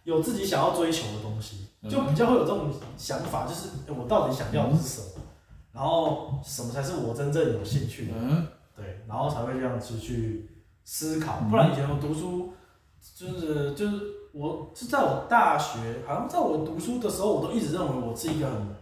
[0.04, 5.22] 有自己想要追求的东西，就比较会有这种想法，就是我到底想要的是什么，
[5.74, 8.14] 然后什么才是我真正有兴趣的，
[8.74, 10.50] 对，然后才会这样子去
[10.86, 11.42] 思考。
[11.50, 12.54] 不然以前我读书，
[13.18, 14.00] 就是就是
[14.34, 18.76] 我是在我大学，好像在我读书的时候，我都一直认为我是一个很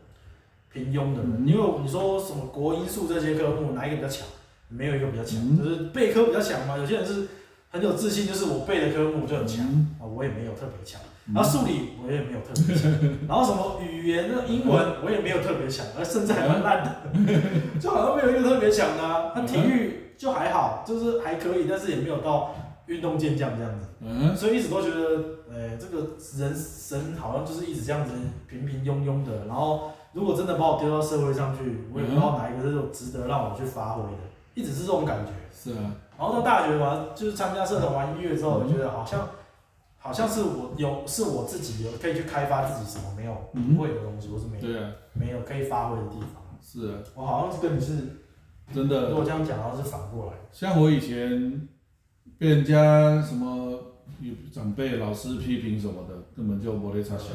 [0.76, 4.28] 平庸的人，因为你说什么国英数这些科目哪一个比较强？
[4.68, 6.78] 没有一个比较强，就是背科比较强嘛。
[6.78, 7.28] 有些人是
[7.70, 9.66] 很有自信，就是我背的科目就很强
[10.02, 11.00] 啊，我也没有特别强。
[11.34, 12.92] 然后数理我也没有特别强，
[13.28, 16.92] 然后什么语言的英文我也没有特别强，而甚至还蛮烂的，
[17.80, 19.32] 就好像没有一个特别强的啊。
[19.36, 22.54] 那体育就还好，就是还可以，但是也没有到
[22.86, 23.88] 运动健将这样子。
[24.38, 28.14] 所以一直都觉得，哎，这个人生好像就是一直这样子
[28.48, 29.48] 平平庸庸的。
[29.48, 34.18] 然后如果真的把我丢到社会上去，我也不知道哪一个是值得让我去发挥的，
[34.56, 35.32] 一直是这种感觉。
[35.54, 35.94] 是啊。
[36.18, 39.28] 然后到大学完，就是参加社团玩音乐之后，我觉得好像。
[39.98, 44.80] 好像是我有，是我自己有可以去开发自己什么没有不会的东西，或是没有，
[45.14, 46.44] 没有可以发挥的地方。
[46.62, 48.22] 是啊，我好像是跟你是
[48.72, 49.10] 真的。
[49.10, 50.34] 如果这样讲，好像是反过来。
[50.52, 51.68] 像我以前
[52.38, 53.80] 被人家什么
[54.22, 57.34] 有长辈、老师批评什么的，根本就没在插小，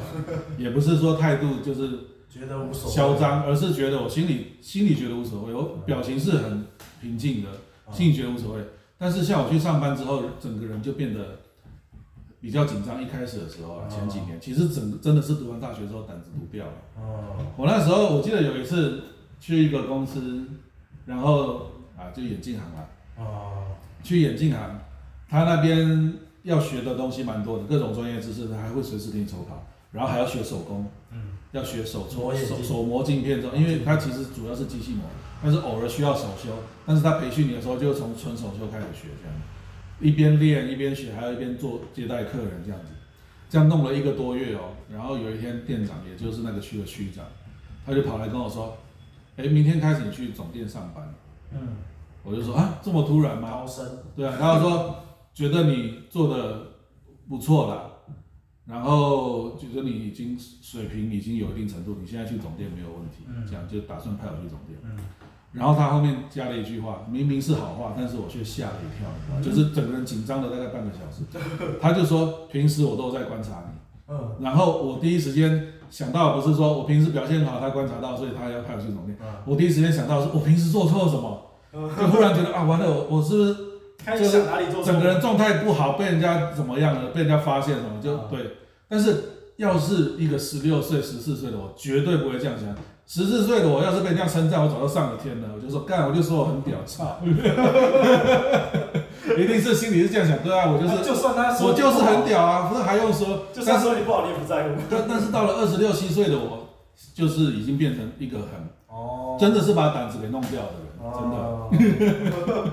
[0.57, 1.99] 也不是说态度就是
[2.31, 6.65] 觉得无所谓，嚣张，而是觉得我心里心里觉得无所谓，我表情是很
[7.01, 7.49] 平静的，
[7.91, 8.63] 心里觉得无所谓。
[8.97, 11.39] 但是像我去上班之后，整个人就变得。
[12.43, 16.73] 比较紧张，一开始的时候啊，前几年其实整真的是读完大学之后胆子不掉了。
[16.97, 17.37] 哦。
[17.55, 19.03] 我那时候我记得有一次
[19.39, 20.43] 去一个公司，
[21.05, 22.89] 然后啊就眼镜行啊。
[23.19, 23.75] 哦。
[24.01, 24.79] 去眼镜行，
[25.29, 30.87] 他那边要学的东西蛮多的，各种专业知识，他还会随时给你抽考，然后还要学手工。
[31.11, 31.30] 嗯。
[31.51, 35.03] 要学手搓手手磨镜片，因为它其实主要是机器磨，
[35.43, 36.49] 但是偶尔需要手修，
[36.85, 39.37] 但是他培训你的时候就从纯手修开始学这样。
[39.99, 42.87] 一边练一边学，还要一边做接待客人这样子。
[43.49, 47.25] 这样弄了一个多月哦，然后有一天店长，也就是那个区的区长，
[47.85, 48.77] 他就跑来跟我说，
[49.35, 51.13] 哎，明天开始你去总店上班。
[51.51, 51.75] 嗯，
[52.23, 53.51] 我就说啊，这么突然吗？
[53.51, 53.85] 高升。
[54.15, 54.95] 对啊，然后说
[55.33, 56.61] 觉得你做的
[57.27, 57.90] 不错了，
[58.71, 64.79] 然后就说你已经水平已经有一定程度，你现在去总店没有问题，嗯、这样就打算派我去总店。
[64.83, 64.97] 嗯。
[65.51, 71.25] 然后他后面加了一句话，明明是好话，但是我却吓了一跳，嗯、就是整个人紧张了大概半个小时。
[71.81, 79.17] 他就说，平时我都在观察你，嗯，然后我第一时间想到不是说我平时表现好，他观察到，所以他要派我去总店。
[79.19, 83.55] 嗯、我第一时间想到是我平时做错了什么，嗯、就忽然觉得啊，完了，我我是不是
[84.17, 84.43] 就是
[84.83, 88.57] 整个人状态不好，被人家怎么样了，被人家发现什么，就对。
[88.89, 89.23] 但是
[89.57, 92.75] 要是一个十六岁、十四岁的我，绝对不会这样想。
[93.07, 95.49] 十四岁的我要是被这样称赞，我早就上了天了。
[95.53, 97.19] 我就说干，我就说我很屌，操！
[99.37, 103.47] 一定是心里是这样想，对啊，我就是，就算他说我就是很屌啊，不是还用说？
[103.53, 104.69] 就算说你不好，你也不在乎。
[104.89, 106.69] 但但是到了二十六七岁的我，
[107.13, 108.47] 就是已经变成一个很
[108.87, 112.71] 哦，真的是把胆子给弄掉的人，真的。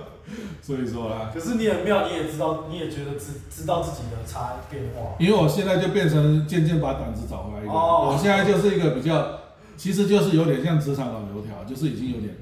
[0.69, 5.16] 所以说啦，可是你很妙，你也知道，你也觉得知知道自己的差变化。
[5.19, 9.39] 因为我现在就变成渐渐把胆子找回来一个，我现在就是一个比较。
[9.79, 12.37] 其实就是有点像职场老油条，就是已经有点，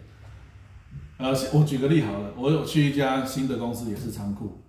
[1.19, 4.63] 呃，我举个例好了，我有去一家新的公司，也是仓库，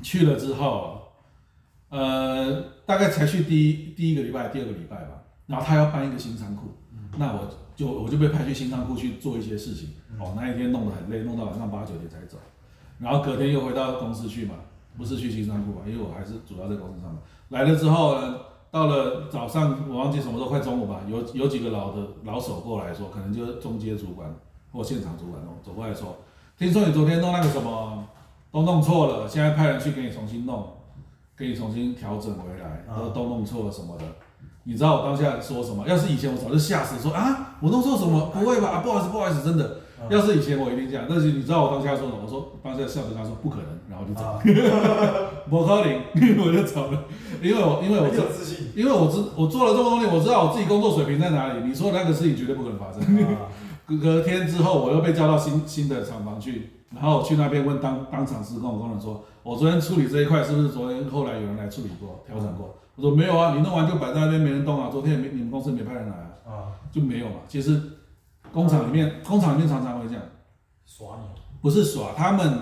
[0.00, 1.08] 去了之后，
[1.88, 6.68] 呃，大概才去第一第一个礼拜、第二个礼拜吧，然后他要搬一个新仓库，
[7.18, 9.90] 那我就我就被派去新仓库去做一些事情，
[10.20, 12.38] 哦，那一天弄得很累，弄到晚上八九点才走，
[12.98, 14.54] 然后隔天又回到公司去嘛，
[14.96, 17.18] 不是去新仓库嘛，因为我还是主要在公司上班，
[17.50, 18.34] 来了之后呢。
[18.68, 24.28] 到了早上，我忘记什么时候，快中午吧，有有几个老的老手过来说，可能就是中阶主管
[24.70, 26.16] 或现场主管哦，走过来说，
[26.58, 28.04] 听说你昨天弄那个什么
[28.52, 30.66] 都弄错了，现在派人去给你重新弄，
[31.34, 34.04] 给你重新调整回来，然后都弄错了什么的。
[34.64, 35.86] 你知道我当下说什么？
[35.88, 38.26] 要是以前我早就吓死，说啊，我弄错什么？
[38.34, 38.68] 不会吧？
[38.68, 39.78] 啊，不好意思，不好意思，真的。
[40.10, 42.20] 要是以前我一定这样，但是你知道我当下说什么？
[42.24, 44.38] 我说当下笑着他说不可能，然后就走，
[45.48, 46.00] 不可能，
[46.46, 47.04] 我就走了，
[47.42, 51.66] 因为我因为我有自信，因为我知我做了这么多年，我知道我自己工作水平在哪里。
[51.66, 53.00] 你说的那个事情绝对不可能发生。
[53.86, 62.74] 隔隔天之后，我又被叫到新新的厂房去，然后去那边问当当场施工工人说，我昨天处理这一块是不是昨天后来有人来处理过调整过？
[62.96, 67.36] 我说没有啊，你弄完就摆在那边没人动啊，昨天也没你们公司没派人来啊，就没有嘛。
[67.48, 67.80] 其实。
[68.56, 70.22] 工厂里面，工厂里面常常会这样
[70.86, 72.58] 耍你，不是耍他们，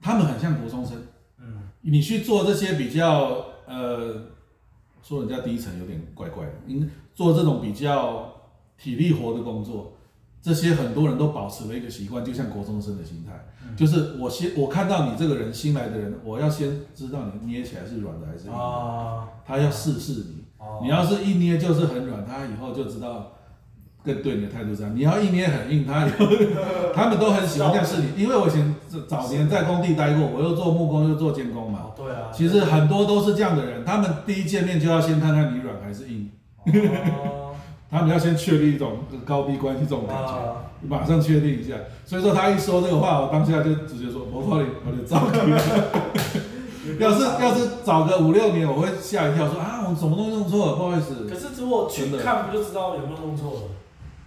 [0.00, 0.96] 他们很像国中生。
[1.36, 4.22] 嗯，你去做这些比较，呃，
[5.02, 6.52] 说人家低层有点怪怪的。
[6.66, 8.32] 你做这种比较
[8.78, 9.94] 体力活的工作，
[10.40, 13.32] 这些很多人都保持了一个习惯，就像国中生的心态，
[13.68, 20.44] 嗯、就是我先我看到你这个人新来的人，我要先知道你捏起来是软的还是硬的，啊、他要试试你。
[20.58, 23.32] 啊、你要是一捏就是很软，他以后就知道。
[24.04, 26.08] 更对你的态度这样，你要硬捏很硬，他
[26.94, 28.74] 他们都很喜欢这样试你， 因为我以前
[29.06, 31.92] 早年在工地待过，我又做木工又做监工嘛。
[31.96, 32.30] 对啊。
[32.32, 36.30] 其实很多都是这样的人，他们第一见面就要先看看你软还是硬。
[36.66, 37.54] 哦。
[37.92, 40.32] 他们要先确立一种高低关系这种感觉，
[40.88, 41.74] 马上确定一下。
[42.06, 45.60] 所以说他一说这个话，我当下就直接说：我靠你，我就着急了。
[46.98, 51.28] 要是要是早个五六年，我会吓一跳，说啊，我什么东西弄错了，不好意思。
[51.28, 53.60] 可是如果去看，不就知道有没有弄错了？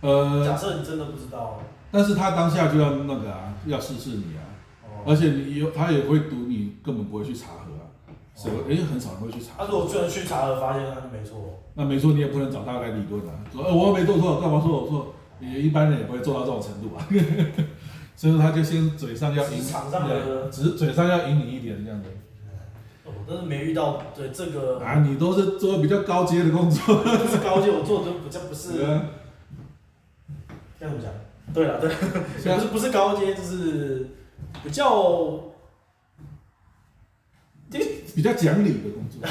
[0.05, 1.59] 呃，假设你真的不知道，
[1.91, 4.43] 但是他当下就要那个啊，要试试你啊，
[4.83, 7.85] 哦、而且你有他也会赌你根本不会去查核啊，
[8.35, 8.55] 是吧？
[8.69, 9.53] 因为很少人会去查。
[9.57, 15.13] 他如果居然去查核，发现他就没错，那没错，你也不能找他来理论啊，说呃我没做错，干嘛说我错？
[15.41, 17.03] 也一般人也不会做到这种程度啊，
[18.15, 22.09] 所以说他就先嘴上要赢，场上的只嘴上要赢你一点这样子。
[23.03, 28.79] 我真是没遇到对这个啊，你都是做比较高阶的工作， 就是高阶，我做的比较不是。
[28.81, 28.85] 该
[30.79, 31.11] 怎么讲？
[31.53, 31.89] 对了，对，
[32.55, 34.09] 不是不是高阶，就是
[34.63, 35.43] 比较，
[38.15, 39.21] 比较讲理的工作。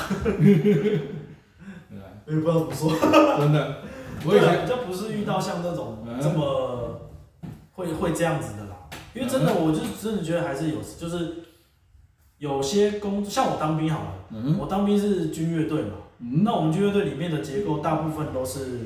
[2.26, 2.90] 我也不知道怎么说。
[3.40, 3.82] 真的，
[4.24, 7.00] 我以前比较不是遇到像那种这么
[7.72, 8.88] 会会这样子的啦。
[9.12, 11.44] 因为真的，我就真的觉得还是有，就是
[12.38, 14.14] 有些工作，像我当兵好了，
[14.60, 15.94] 我当兵是军乐队嘛，
[16.44, 18.78] 那我们军乐队里面的结构大部分都是。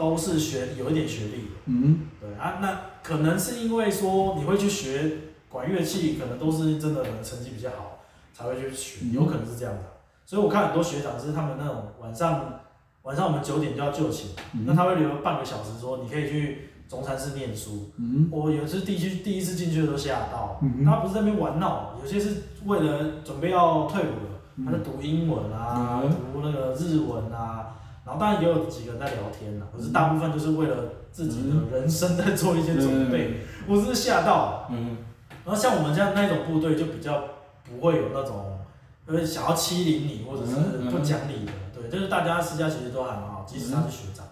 [0.00, 5.18] 都是学有一点学历的，嗯，对啊，那可能是因为说你会去学
[5.50, 7.98] 管乐器，可能都是真的成绩比较好
[8.32, 9.82] 才会去学，有可能是这样的。
[10.24, 12.60] 所以我看很多学长是他们那种晚上
[13.02, 17.90] 晚上我们九点就要就寝，嗯、那他会留半个小时说你可以去中山市念书。
[17.98, 24.30] 嗯，我有次第一第一次进去的时候吓到，嗯、他不是在那边玩闹，有些是为了准备要退伍了。
[24.62, 27.69] 他在读英文啊，嗯、读那个日文啊，
[28.10, 30.76] 然后当然也有几个人在聊天呐，可是大部分就是为了
[31.12, 33.28] 自己的人生在做一些准备。
[33.28, 33.36] 嗯、
[33.68, 34.96] 我是吓到，嗯，
[35.44, 37.22] 然后像我们这样那种部队就比较
[37.62, 38.58] 不会有那种，
[39.06, 44.26] 就是想要欺凌你或者是不讲理的，对，就是大家私下其实都还蛮好，即使他是学长，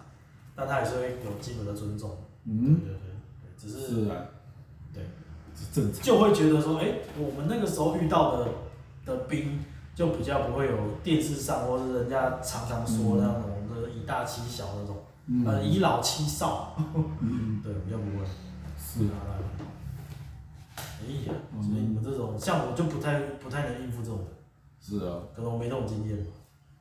[0.56, 2.16] 但他也是会有基本的尊重，
[2.46, 2.98] 嗯，对对
[3.42, 4.26] 对，只是，是啊，
[4.92, 5.04] 对，
[5.72, 8.48] 正常，就会觉得说，哎，我们那个时候遇到的
[9.06, 9.60] 的兵。
[9.98, 13.42] 就比较不会有电视上或是人家常常说那种
[14.09, 14.96] 大欺小那种，
[15.26, 16.74] 嗯、呃以老欺少，
[17.20, 18.24] 嗯、 对，比较不会。
[18.76, 19.36] 是啊。
[20.76, 24.20] 哎呀，所以你们这种像我就不太不太能应付这种。
[24.80, 25.20] 是啊。
[25.36, 26.18] 可能我没这种经验。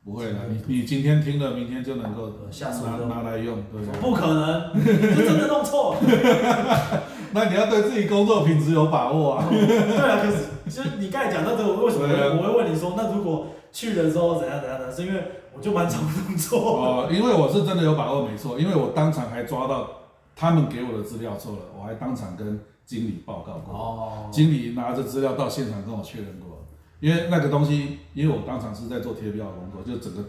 [0.04, 4.00] 不会的，你你今天听了，明天就能够拿拿来用，对不对？
[4.00, 5.96] 不可能，就真的弄错。
[7.32, 9.46] 那你要对自己工作品质有把握啊。
[9.50, 14.90] 对啊，可是其实你刚才讲到这个，为什么我会问你说，那如果去了之后怎样怎样呢？
[14.90, 15.22] 是因为
[15.58, 16.58] 我就蛮常弄错。
[16.60, 19.90] 哦，因为我是真的有把握，没错，因为我当场还抓到
[20.36, 23.74] 他们给我的资料错了，我还当场跟经理报告过。
[23.74, 24.28] 哦。
[24.30, 26.64] 经理拿着资料到现场跟我确认过，
[27.00, 30.22] 因为那个东西，因为我当场是在做贴标的工作，就整个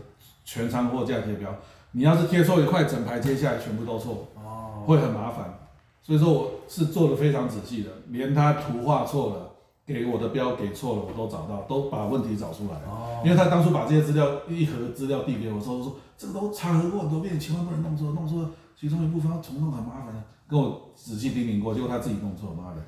[0.44, 1.54] 全仓货架贴标，
[1.92, 5.60] 你要是贴错一块，整排接下来全部都错，哦，会很麻烦。
[6.02, 9.49] 所以说我是做的非常仔细的，连他图画错了，
[9.90, 12.76] 给我的标给错了，我都找到，都把问题找出来。
[12.88, 13.24] 哦。
[13.26, 22.82] 因为他当初把这些资料一盒资料递给我说，说说这个都查核过很多遍，千万不能弄错，弄错其中一部分要重弄很麻烦的，跟我仔细叮咛过，结果他自己弄错，妈的。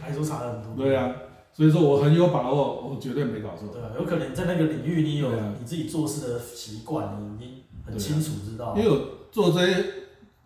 [0.00, 0.84] 还说查了很多。
[0.84, 1.12] 对啊，
[1.52, 3.68] 所以说我很有把握，我绝对没搞错。
[3.72, 7.48] 对啊，有可能在那个领域你有你自己做事的习惯，你已经
[7.84, 8.76] 很清楚知道。
[8.76, 8.98] 因为我
[9.32, 9.84] 做这些。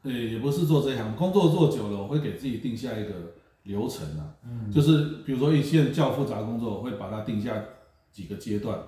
[0.03, 3.33] 对，也不是做这一行，工作做久了，我会给自己定下一个
[3.65, 7.53] 流程啊，嗯，就是比如说一件较复杂工作，我会把它定下
[8.13, 8.79] 几个阶段、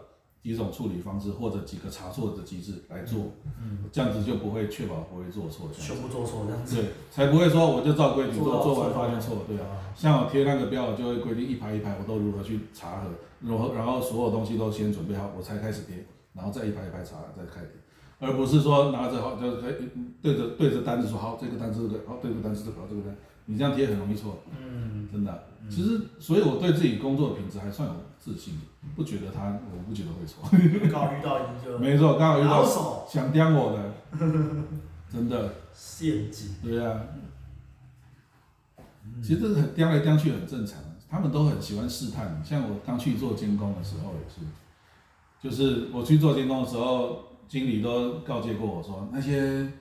[0.42, 9.66] 几种处理方式或者几个查错的机制来做，嗯，这样子就不会确保不会做错，全部做错这样子，对，才不会说我就照规矩做，做完发现错，对啊，
[9.96, 13.08] 像我贴那个标，我就会规定一排一排，我都如何去查核，
[13.40, 16.04] 然后然后所有东西都先准备好，我才开始贴，
[16.34, 17.70] 然后再一排一排查，再开贴。
[18.18, 19.62] 而不是说拿着好，就是
[20.22, 23.14] 对着对着单子说好，这个单子这个好，对着单子这个好，这个单，
[23.46, 24.42] 你这样贴很容易错。
[24.50, 25.44] 嗯，真的。
[25.68, 28.60] 其实，所以我对自己工作品质还算有自信，
[28.94, 30.44] 不觉得他，我不觉得会错。
[30.90, 31.78] 刚好遇到一个。
[31.78, 32.64] 没错，刚好遇到
[33.08, 33.92] 想刁我的，
[35.10, 35.54] 真的。
[35.72, 36.54] 陷阱。
[36.62, 37.00] 对啊。
[39.22, 40.78] 其实这很刁来刁去很正常，
[41.08, 42.40] 他们都很喜欢试探。
[42.44, 44.40] 像我刚去做监工的时候也是，
[45.42, 47.24] 就是我去做监工的时候。
[47.48, 49.72] 经理都告诫过我说，那些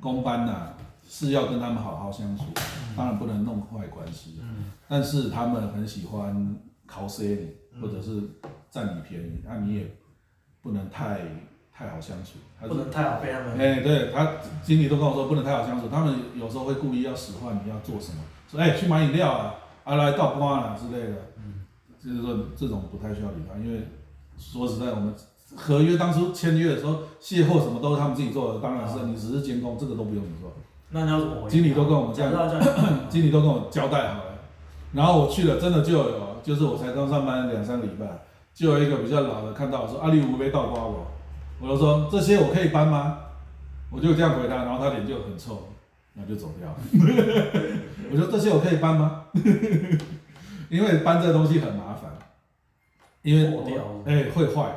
[0.00, 0.75] 工班呐、啊、
[1.08, 2.44] 是要跟他们好好相处，
[2.96, 4.40] 当然不能弄坏关系。
[4.88, 8.22] 但是他们很喜欢考 C 你，或者是
[8.70, 9.96] 占你便宜，那你也
[10.62, 11.20] 不能太
[11.72, 12.32] 太好相处。
[12.60, 13.58] 不能太好被他们。
[13.58, 14.32] 哎，对他
[14.62, 19.54] 经理都跟我说不能太好相处，他们有时候会故意要使唤你要做什么，说哎去买饮料啊，
[19.84, 21.16] 啊来倒瓜啊之类的。
[21.36, 21.64] 嗯，
[22.02, 23.86] 就是说这种不太需要理他，因为
[24.38, 25.14] 说实在我们。
[25.54, 30.52] 合约当初签约的时候，卸货什么都是他们自己做的，当然是你只是监工，这个都不用你做。
[30.90, 31.50] 那你要怎么回？
[31.50, 32.32] 经理都跟我们这样，
[33.10, 34.38] 经理都跟我交代好了。
[34.92, 38.06] 然后我去了，真的就有，就是我才刚上班两三个礼拜，
[38.54, 41.06] 就有一个比较老的看到我说：“阿里无没倒挂我。”
[41.60, 43.18] 我就说：“这些我可以搬吗？”
[43.90, 45.68] 我就这样回答，然后他脸就很臭，
[46.14, 46.76] 然后就走掉了。
[48.12, 49.24] 我说：“这些我可以搬吗？”
[50.70, 52.10] 因为搬这东西很麻烦，
[53.22, 53.46] 因为
[54.06, 54.74] 哎、欸、会坏。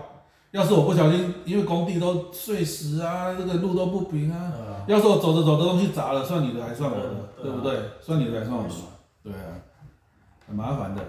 [0.51, 4.51] 要是我不小心，因为工地都碎石啊，这个路都不平啊。
[4.87, 7.79] 要是我走着走着东西砸了，算你的还算我的，对不对？
[8.01, 8.69] 算你的还算我的，
[9.23, 9.61] 对啊，
[10.47, 11.01] 很麻烦的。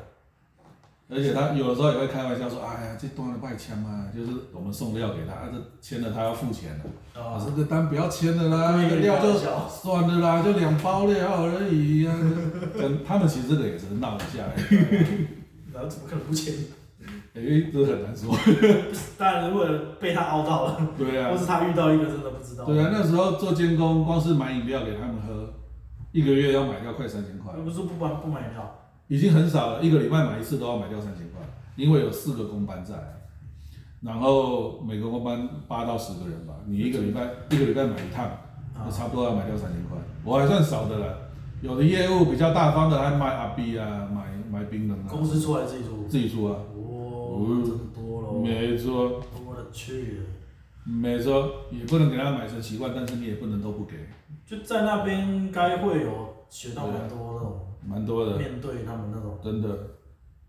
[1.12, 7.20] 而且他有的时候也会开玩笑说：“哎呀，这断了外签嘛，就是我们送料给他，这签了他要付钱的。
[7.20, 12.14] 啊，这个单不要签了啦，那个料就算了啦，就两包料而已啊。
[12.78, 14.44] ”跟他们其实这个也是闹一下，
[15.74, 16.54] 然后怎么可能不签？
[17.32, 17.40] 哎，
[17.72, 18.36] 这很难说。
[19.16, 19.66] 当然，如果
[20.00, 22.64] 被他凹到了， 对啊，或是他遇到一个真的不知道。
[22.64, 25.52] 对啊，那时候做监工，光是买饮料给他们喝，
[26.12, 27.52] 一个月要买掉快三千块。
[27.62, 31.40] 不是不买不买饮料，已经很少了，一个礼拜买一次都要买掉三千块，
[31.76, 32.94] 因为有四个工班在，
[34.02, 38.28] 然后每个工班八到十个人吧，你一个礼拜一个礼拜买一趟，
[38.84, 39.96] 就差不多要买掉三千块。
[40.24, 41.16] 我还算少的了，
[41.62, 45.06] 有的业务比较大方的，还买阿 B 啊，买买冰冷啊。
[45.08, 46.06] 公司出来自己出？
[46.08, 46.56] 自己出啊。
[47.38, 50.20] 嗯，这么多了，没错，我的去，
[50.84, 53.96] 没错，也不能给他买成习惯，但是你也不能都不给。
[54.46, 59.68] 就在那边应该会有学到蛮多那种，蛮多的，面对他们那种，真的。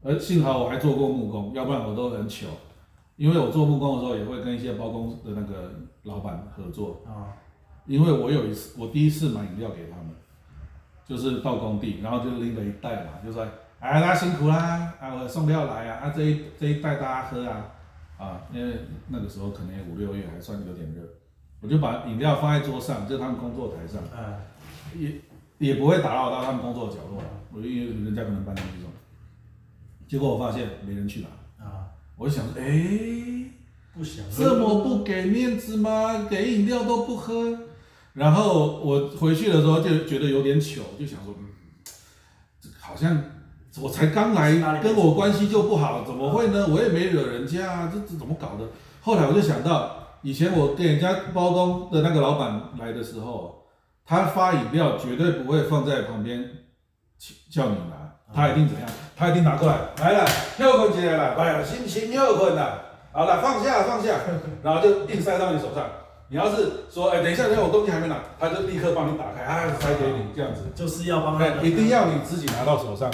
[0.04, 2.48] 而幸好我还做过木工，要不然我都很糗。
[3.18, 5.72] 因为我做木工的时候也会跟一些包工的那个
[6.04, 7.30] 老板合作啊。
[7.86, 10.08] 因为我有一次，我第一次买饮料给他们，
[11.06, 13.46] 就是到工地，然后就拎了一袋嘛，就说，
[13.82, 17.66] 哎，大家辛苦啦，啊，我送料来啊，啊，这一这一袋大家喝啊，
[18.16, 18.76] 啊，因为
[19.08, 21.02] 那个时候可能五六月还算有点热，
[21.62, 24.00] 我就把饮料放在桌上，就他们工作台上，
[24.96, 25.20] 也
[25.58, 28.88] 也不会打扰到他们工作的角落，我因为人家可能搬东西走，
[30.08, 33.50] 结果我发现没人去拿，啊，我就想说，哎，
[33.96, 36.28] 不想，这么不给面子吗？
[36.30, 37.58] 给饮料都不喝。
[38.14, 41.48] 然后我回去的时候就觉得有点糗，就想说，嗯，
[42.80, 43.18] 好像
[43.80, 46.68] 我才刚来，跟我关系就不好，怎么会呢？
[46.70, 48.66] 我也没惹人家啊，这这怎么搞的？
[49.02, 53.64] 后来我就想到，以前我给人家包工的那个老板来的时候，
[54.06, 56.44] 他发饮料绝对不会放在旁边
[57.50, 58.90] 叫你拿，他一定怎样？
[59.16, 62.82] 他一定拿过来，来了，又困起来了，哎呀，心情又困了，
[63.14, 64.16] 好了，放下放下，
[64.64, 65.86] 然后就硬塞到你手上。
[66.28, 73.12] 你要是说，哎，等一下，等一下，我东西还没拿，他就立刻帮你打开，啊，塞给你，这样子，就是要帮他，一定要你自己拿到手上。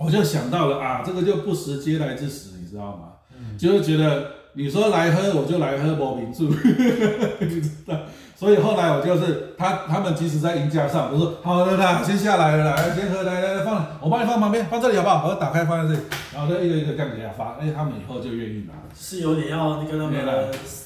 [0.00, 3.08] 我就想到了啊，这个就不食嗟来之食，你知道吗？
[3.38, 6.44] 嗯，就是觉得你说来喝，我就来喝，无名着，
[7.40, 7.94] 你知道。
[8.34, 15.28] 所以后来我就是他，他们即使在银架上，我说好的啦，先下来了啦，先喝，来来来放，我帮你放旁边，放这里好不好？
[15.28, 18.72] 我打开放在这里，然后就一个一个这样给他发，哎，他们以后就愿意拿。
[18.98, 20.14] 是有点要跟他们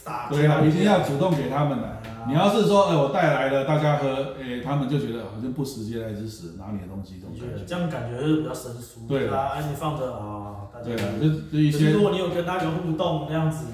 [0.05, 2.01] 打，对啊，一定要主动给他们的。
[2.27, 7.65] 你要是说，哎，我带来了，大家喝，哎，他们就觉得好像不识嗟来之食，拿你的东西这种感觉。
[7.65, 9.07] 这样感觉是比较生疏。
[9.09, 11.91] 对啦，哎，你放着啊，对啦，就就一些。
[11.91, 13.67] 如果你有跟他有互动那样子，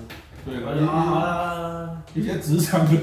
[0.44, 2.96] 对啦，一些职场的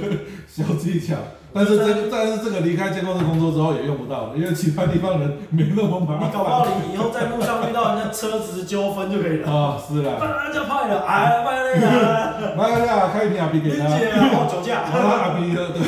[0.47, 1.15] 小技巧。
[1.53, 6.19] 但是这但是这个离开监控室工作之后也用不到了，因为其他地方人没那么忙。
[6.19, 9.51] 你搞不好你以后在路上遇到人家车子纠纷就可以了。
[9.51, 10.19] 啊，是啦。
[10.43, 12.33] 人家派了，哎，派了呀。
[12.55, 13.85] 派了呀，开一瓶阿啤给他。
[13.85, 14.81] 哦，酒驾。
[14.81, 14.91] 啊，
[15.23, 15.81] 阿 B 的，对。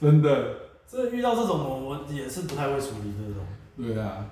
[0.00, 0.28] 真的。
[0.90, 3.44] 这遇到这种我我也是不太会处理这种。
[3.76, 4.24] 对啊。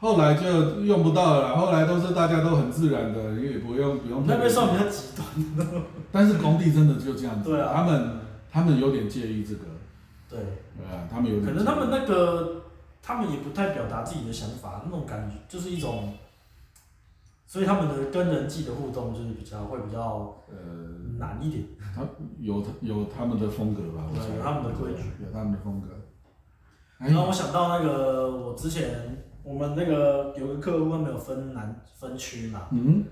[0.00, 4.24] 后来就用不到了，后来都是大家都很自然的，因为不用不用。
[4.26, 5.82] 那边算比较极端的。
[6.10, 7.50] 但是工地真的就这样子。
[7.50, 7.70] 对啊。
[7.74, 8.10] 他们
[8.50, 9.60] 他们有点介意这个。
[10.26, 10.38] 对。
[10.40, 11.44] 对啊，他们有点。
[11.44, 12.62] 可能他们那个，
[13.02, 16.14] 他们也不太表达自己的想法，那种感觉就是一种，
[17.46, 20.56] 所以他们的跟人际的互动就是比较会比较呃
[21.18, 21.64] 难一点。
[21.94, 22.00] 他
[22.38, 24.06] 有他有他们的风格吧？
[24.14, 25.88] 对，有他们的规矩，有他们的风格。
[26.96, 29.26] 然后我想到那个我之前。
[29.42, 32.68] 我们那个有个客户，他们有分南分区嘛？
[32.72, 33.04] 嗯，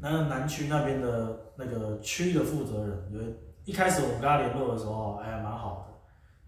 [0.00, 3.24] 那南区那边的那个区的负责人，因为
[3.64, 5.94] 一开始我们跟他联络的时候，哎呀，蛮好的。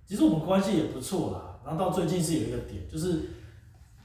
[0.06, 1.60] 其实我们关系也不错啦。
[1.64, 3.08] 然后到最近是有一个点，就是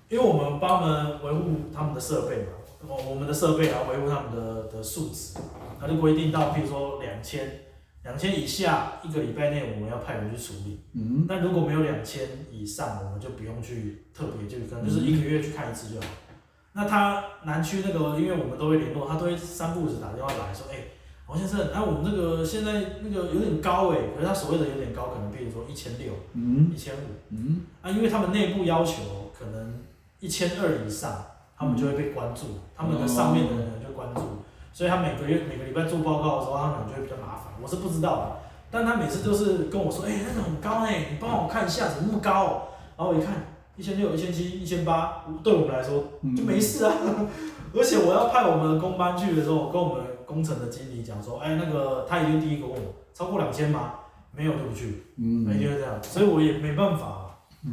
[0.09, 2.51] 因为我们帮他们维护他们的设备嘛，
[2.87, 5.37] 我我们的设备然后维护他们的的数值，
[5.79, 7.59] 他就规定到，譬如说两千。
[8.03, 10.81] 两千以下，一个礼拜内我们要派人去处理。
[10.93, 16.07] 嗯，那如果没有两千以上，我们就不用去特别，就可能就是一个月去看一次就好。
[16.29, 16.35] 嗯、
[16.73, 20.91] 那他南区那个，因为我们都会联络，他都会三步五时打电话来说，哎、欸，
[21.27, 29.81] 王先生，那、啊、我们这个现在那个有点高哎，可是他所谓的有点高，可能比如说一千六，嗯，一千五，嗯，啊，因为他们内部要求可能
[30.19, 31.25] 一千二以上，
[31.57, 34.19] 他们就会被关注，嗯、他们的上面的人就关注。
[34.19, 34.42] 哦
[34.73, 37.53] 所以他每个月每个礼拜做报告的时候，他可能就会比较麻烦。
[37.61, 38.37] 我是不知道的，
[38.71, 43.35] 但他每次都是跟我说：“哎、欸，那个很高哎，你帮我看一下，怎么那么高？”然后我一看，
[43.77, 46.03] 一千六、一千七、一千八，对我们来说
[46.35, 46.93] 就没事啊。
[47.05, 47.27] 嗯、
[47.77, 53.93] 而且我要派我们的工班去的时候，我跟我们工程的经理讲说：“哎、欸，那个他已经第一个问我，超过两千吗？
[54.35, 57.19] 没有就不去。”嗯，每天就这样，所以我也没办法。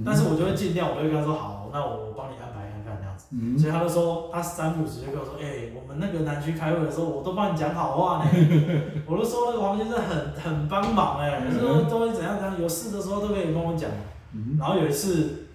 [0.04, 2.59] 但是我就会尽量，我就会跟他说：“好，那我帮你安排。”
[3.32, 8.30] 嗯、所以他就说，他三不五时就跟我说，哎、欸，我们那个南区开会的时候，我都帮你讲好话呢。
[9.06, 13.88] 我都说那个黄先生很很帮忙哎，就说都会怎样怎样，有事的时候都可以跟我讲。
[14.32, 15.46] 嗯、然后有一次，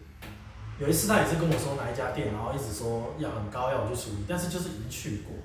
[0.79, 5.35] 有一次他也是跟我说哪一家店，然后一直说要很高要我去处理，但是就是已经去过，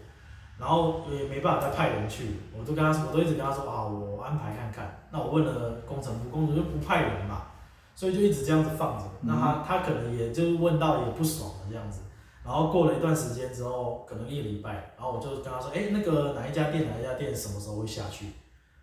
[0.57, 5.01] 然后也没办法再派人去，我都跟他说，我都一直跟他说啊，我安排看看。
[5.11, 7.43] 那我问了工程部，工程就不派人嘛，
[7.97, 9.05] 所以就一直这样子放着。
[9.23, 12.03] 嗯、那他他可能也就问到也不爽了这样子。
[12.45, 18.27] 然后过了一段时间之后，可能一个礼拜，然后我就跟他说，哎，那个哪一家店，哪一家店什么时候会下去？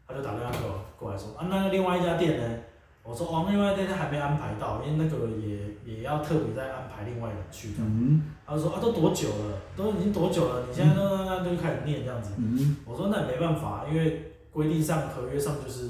[0.08, 2.58] 他就打电话给我过来说，啊，那个另外一家店呢？
[3.04, 7.74] 我说，哦，另外一家店还没安排到，因为那个也也要特别再安排另外人去。
[7.80, 8.22] 嗯。
[8.46, 9.58] 他就说，啊，都多久了？
[9.78, 10.66] 都已经多久了？
[10.68, 12.32] 你现在都那那就开始念这样子。
[12.38, 12.78] 嗯。
[12.86, 15.90] 我说，那也没办法，因为规定上合约上就是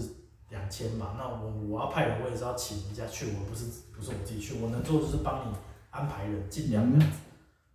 [0.50, 3.66] 两千嘛，那我我要派人，我也是要请人家去，我不是
[3.96, 5.56] 不是我自己去，我能做就是帮你
[5.90, 7.18] 安排人，尽量这样子。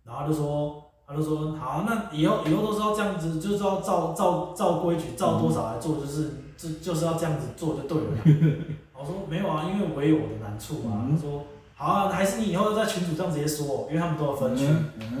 [0.05, 8.17] 然后就说，他就说好，那以后以后都是要这样子，就是要照照照规矩，照多少来做，就是就就是要这样子做就对了。
[8.93, 11.07] 我说没有啊，因为我也有我的难处啊。
[11.09, 11.43] 他说
[11.75, 14.67] 好啊，还是你以后要在群主上直接说，因为他们都有分群，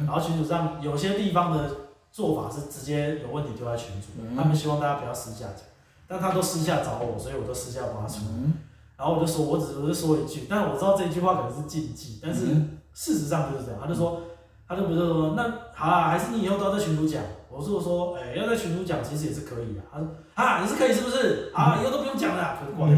[0.05, 1.69] 然后群主上有些地方的
[2.11, 5.65] 做法是直接有问题丢在群主，他们希望大家不要私下讲，
[6.07, 8.51] 但他都私下找我，所以我都私下帮他处理。
[8.97, 12.45] 然后我就说，我只我就说一句，但我知道这一句话可能是禁忌，但是
[12.93, 13.79] 事实上就是这样。
[13.81, 14.21] 他就说。
[14.67, 15.43] 他就不是说，那
[15.73, 17.21] 好啊，还是你以后都要在群主讲。
[17.49, 19.81] 我是说，哎、欸，要在群主讲，其实也是可以的。
[19.91, 21.51] 他说，啊，也是可以，是不是？
[21.53, 22.97] 啊， 以后都不用讲了，可挂掉。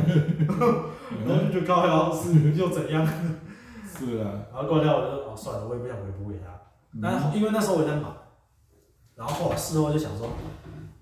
[1.25, 3.05] 然后就高腰是又怎样？
[3.85, 4.47] 是啊。
[4.53, 6.45] 然后挂掉，我就哦算了，我也不想回复给他。
[7.01, 8.15] 但因为那时候我也在忙，
[9.15, 10.29] 然后后来事后就想说，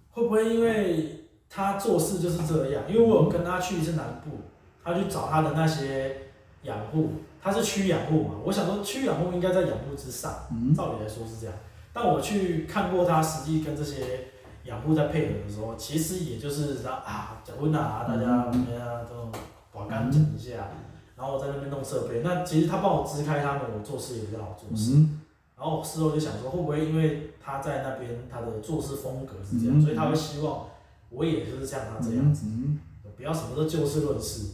[0.09, 2.83] 会不会因为他做事就是这样？
[2.89, 4.39] 因为我有跟他去一次南部，
[4.83, 6.17] 他去找他的那些
[6.63, 7.11] 养护。
[7.43, 8.35] 他是区养护嘛？
[8.45, 10.31] 我想说区养护应该在养护之上，
[10.73, 11.53] 照理来说是这样。
[11.91, 14.27] 但我去看过他实际跟这些
[14.63, 19.29] 养护在配合的时候，其实也就是他啊，讲温啊，大家怎么样都
[19.73, 20.69] 把干讲一下，
[21.17, 22.21] 然后我在那边弄设备。
[22.23, 25.05] 那其实他帮我支开他们，我做事也比较好做事。
[25.57, 30.65] 然后事后就想说，会不会因为他在那边他的做事风格是这样，所以他会希望
[31.09, 32.45] 我也就是像他这样子，
[33.15, 34.53] 不要什么都就事论事。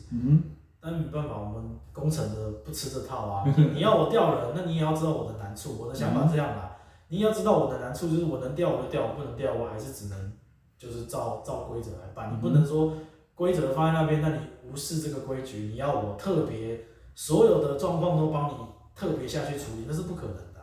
[0.81, 3.43] 但没办法，我们工程的不吃这套啊！
[3.73, 5.77] 你要我调人，那你也要知道我的难处。
[5.77, 6.77] 我的想法这样啦，
[7.09, 10.33] 你要知道我的难处，就是我能调我就调，我不能调我还是只能
[10.77, 12.33] 就是照照规则来办。
[12.33, 12.93] 你不能说
[13.35, 14.37] 规则放在那边，那你
[14.71, 18.53] 无视这个规矩，你要我特别所有的状况都帮你
[18.95, 20.59] 特别下去处理，那是不可能的。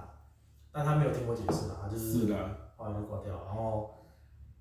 [0.73, 2.35] 但他没有听我解释啊，就是
[2.77, 3.91] 后来就挂掉，然后。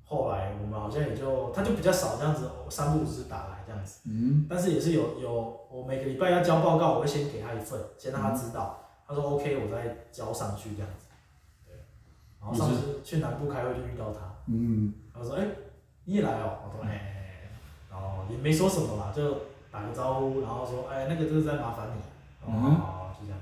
[0.08, 4.02] 后来我们好像也就，他就比较少这样子，三不五时打来这样子。
[4.06, 4.46] 嗯。
[4.48, 8.82] 但是也是有有，我每个礼拜要交报告，我会先给他一份，先让他知道。
[9.08, 11.08] 他说 OK，我再交上去这样子。
[11.66, 11.76] 对。
[12.40, 14.20] 然后上次去南部开会就遇到他。
[14.48, 14.94] 嗯。
[15.14, 15.48] 他说：“哎，
[16.06, 17.50] 你也来哦。”我说：“哎。”
[17.90, 19.38] 然后也没说什么啦，就
[19.72, 22.02] 打个招呼，然后说：“哎，那个就是在麻烦你。”
[22.48, 22.80] 嗯。
[23.18, 23.40] 就这样，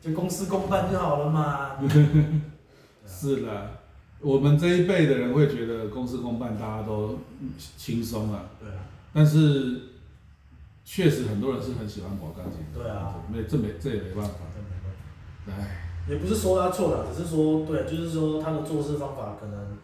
[0.00, 1.76] 就公事公办就好了嘛。
[3.04, 3.79] 是的。
[4.22, 7.18] 我们这一辈的人会觉得公事公办，大家都
[7.78, 8.50] 轻松啊。
[8.60, 8.76] 对啊。
[9.14, 9.80] 但是
[10.84, 12.82] 确实很多人是很喜欢搞干净的。
[12.82, 13.14] 对啊。
[13.32, 14.32] 没这没这也没办法。
[14.54, 15.62] 这没办法。
[15.62, 15.86] 唉。
[16.08, 19.78] 也不是说他错了，只是说对，就是说他的做事方法可能，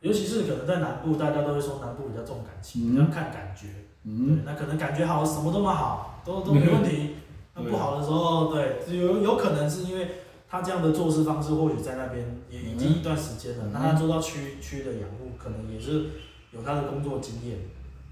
[0.00, 3.68] 尤其是可能在南部，大家都会说南部比较重感情，比较看感觉。
[4.04, 4.36] 嗯。
[4.36, 7.14] 对，那可能感觉好，什么都蛮好，都都没 问题。
[7.54, 10.06] 那不好的时候，对，有有可能是因为。
[10.48, 13.70] 他这样的做事方式，或许在那边也已经一段时间了。
[13.72, 16.10] 那、嗯、他做到区区的养护，可能也是
[16.52, 17.58] 有他的工作经验，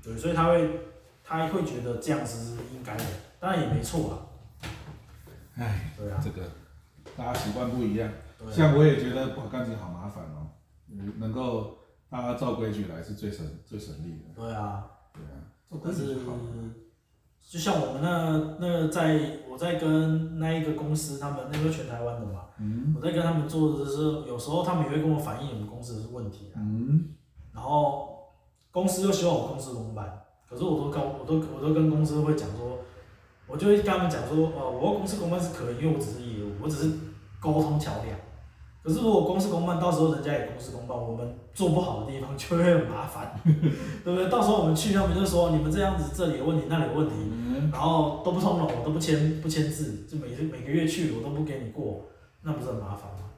[0.03, 0.80] 对，所以他会
[1.22, 3.05] 他会觉得这样子是应该的，
[3.39, 4.14] 当然也没错啊。
[5.55, 6.49] 哎，对啊，这个
[7.16, 8.09] 大家习惯不一样。
[8.09, 10.51] 啊、像我也觉得保干净好麻烦哦，
[11.18, 11.78] 能够
[12.11, 14.43] 大家照规矩来是最省最省力的。
[14.43, 16.33] 对啊，对啊，做规矩好。
[17.49, 26.57] 就像我们那那在我在跟那一个公司，他们那个全台湾的嘛，嗯、我在跟他们做的时候，有时候他们也会跟我反映我们公司的问题啊。
[26.57, 27.11] 嗯、
[27.53, 28.30] 然后
[28.70, 32.78] 公司又希望我公司公办，可是我都跟我都我都跟公司会讲说，
[33.47, 36.99] 我就会跟他们讲说，哦，我公司公办是可以，因为我只是业务，我只是
[37.38, 38.18] 沟通桥梁。
[38.83, 44.28] 可是如果公事公办，到时候人家也公事公办，我们做不好的地方就会很麻烦， 对不对？
[44.28, 52.07] 到时候我们去，他们就说你们这样子，这里有问题，那里有问题，嗯、然后都不通融，我都不签不签字，就每每个月去我都不给你过，
[52.43, 53.30] 那不是很麻烦吗？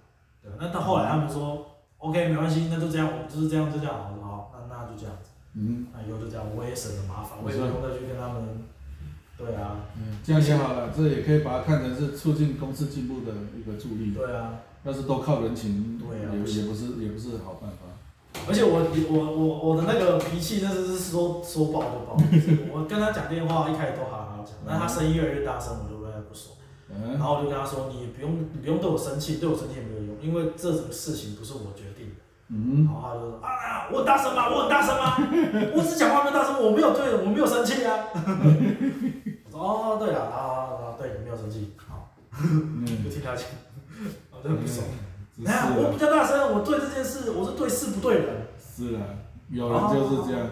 [0.42, 1.64] 对，那到后来他们说、嗯、
[2.08, 8.64] OK 没关系，那就这样，我就是这样就这样，好，好，那那就这样子，嗯，那以后就这样，我也省了麻烦，我也不用再去跟他们。
[9.36, 14.12] 对啊，嗯，这样想好了，这也可以把它看成是促进公司进步的一个助力。
[14.14, 17.78] 对啊，要是都靠人情，对啊，也也不是也不是好办法。
[18.46, 22.16] 而且我我我我的那个脾气，那是是说说爆就爆。
[22.72, 26.56] 我跟他讲电话，一开始都好好讲，那他声音越来越大声，我就越来越不爽。
[26.90, 27.12] 嗯。
[27.12, 32.20] 然后我就跟他说：“你不用你不用对我生气，对我生气也没有用，因为这种事情不是我决定的。”
[32.50, 32.84] 嗯。
[32.84, 34.50] 然后他就说：“啊，我很大声吗？
[34.50, 35.16] 我很大声吗？
[35.74, 38.10] 我只讲话没大声，我没有对，我没有生气啊。
[39.48, 40.36] ”我说哦，对了，啊
[40.74, 43.46] 啊对，没有生气，好， 就听他讲，
[44.44, 44.86] 我真的不爽。
[45.46, 48.46] 哎，我比较大声，我对这件事，我是对事不对人。
[48.58, 49.00] 是啊，
[49.48, 50.48] 有人就是这样。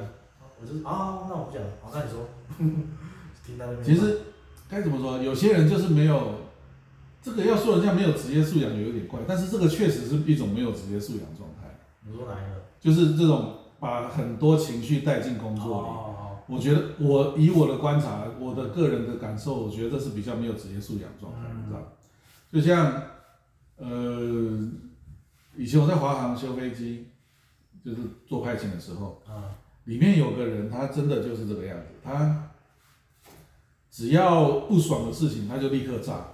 [0.61, 1.63] 我就是啊，那我不讲
[1.93, 2.27] 那你说，
[3.45, 3.85] 听。
[3.85, 4.21] 其实
[4.71, 6.37] 该怎么说，有些人就是没有，
[7.21, 11.69] 这个要说人家没有职业素养，有点怪，但是这个确实是一种没有职业素养状态。
[12.07, 12.63] 你说哪一个？
[12.81, 15.89] 就是这种把很多情绪带进工作里。
[16.49, 21.79] 我觉得我以我的观察，我的个人的感受，我觉得这是比较没有职业素养状态，你知道？
[22.53, 23.03] 就像，
[23.77, 24.71] 呃，
[25.57, 27.09] 以前我在华航修飞机，
[27.85, 32.51] 就是做派遣的时候，啊，里面有个人，他真的就是这个样子，他
[33.91, 36.29] 只要不爽的事情，他就立刻炸。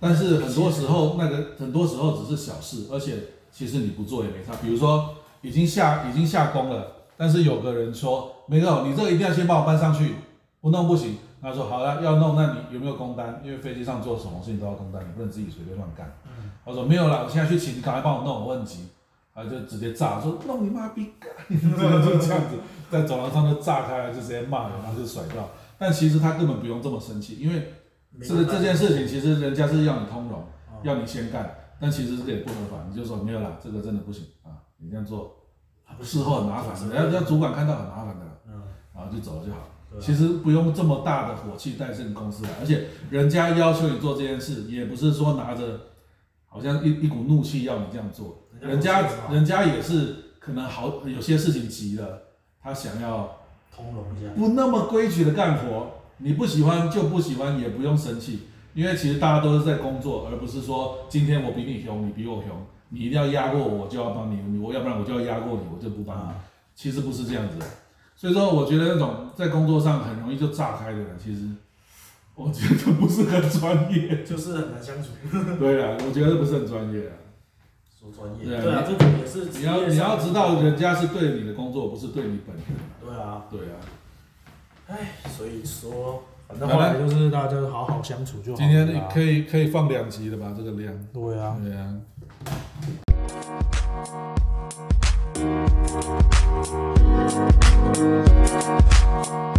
[0.00, 3.18] 但是很多时候，那个很多时候只是小事，而且
[3.52, 4.54] 其实你不做也没差。
[4.56, 10.14] 比如说已经下已经下工了，但是有个人说没有，你这个一定要先帮我搬上去，
[10.60, 11.16] 不弄不行。
[11.44, 13.38] 他说好了，要弄，那你有没有工单？
[13.44, 16.10] 因为飞机上做什么事情都要工单，你不能自己随便乱干。
[16.24, 18.88] 嗯、他说没有了，我现在去请，你赶快帮我弄，我很急。
[19.34, 21.30] 他就直接炸，说弄你妈逼干，
[21.60, 22.56] 就这样子，
[22.88, 25.46] 在走廊上就炸开了，就直接骂人，然后就甩掉。
[25.76, 27.74] 但其实他根本不用这么生气，因为
[28.22, 35.34] 这个这件事情其实人家是要你通融，哦、要你先干，但其实这个也不合法，你就说没有了，这个真的不行啊，你这样做，
[36.00, 38.62] 事后很麻烦的，要要主管看到很麻烦的，嗯，
[38.94, 39.58] 然后就走了就好。
[40.00, 45.80] 其实不用这么大的火气带这个公司来，而且人家要求你做这件事，也不是说拿着
[46.46, 52.22] 好像一一股怒气要你这样做，人家人家也是可能好有些事情急了，
[52.62, 53.38] 他想要
[53.74, 62.50] 通融一下，不那么规矩的干活，你不喜欢就不喜欢，也不用生气，因为其实大家都是在工作，而不是说今天我比你凶，你比我凶，
[62.88, 66.32] 你一定要压过我，我就要帮你，我要不然我就要压过你，我就不帮你，
[66.74, 67.64] 其实不是这样子。
[68.24, 71.42] 所以说，我觉得那种在工作上很容易就炸开的人，其实
[72.34, 75.10] 我觉得不是很专业，就是很难相处。
[75.60, 77.12] 对啊，我觉得不是很专业啊。
[78.00, 78.46] 说专业？
[78.62, 79.44] 对啊，这种也是。
[79.58, 82.64] 你要你要知道，人家是对你的工作，不是对你本人。
[83.04, 83.44] 对啊。
[83.50, 83.76] 对啊。
[84.86, 88.56] 哎，所以说，反正后来就是大家好好相处就好。
[88.56, 90.54] 今天可以可以放两集的吧？
[90.56, 90.94] 这个量。
[91.12, 91.58] 对啊。
[91.62, 92.00] 对啊。
[97.26, 97.54] Thank
[99.28, 99.53] you.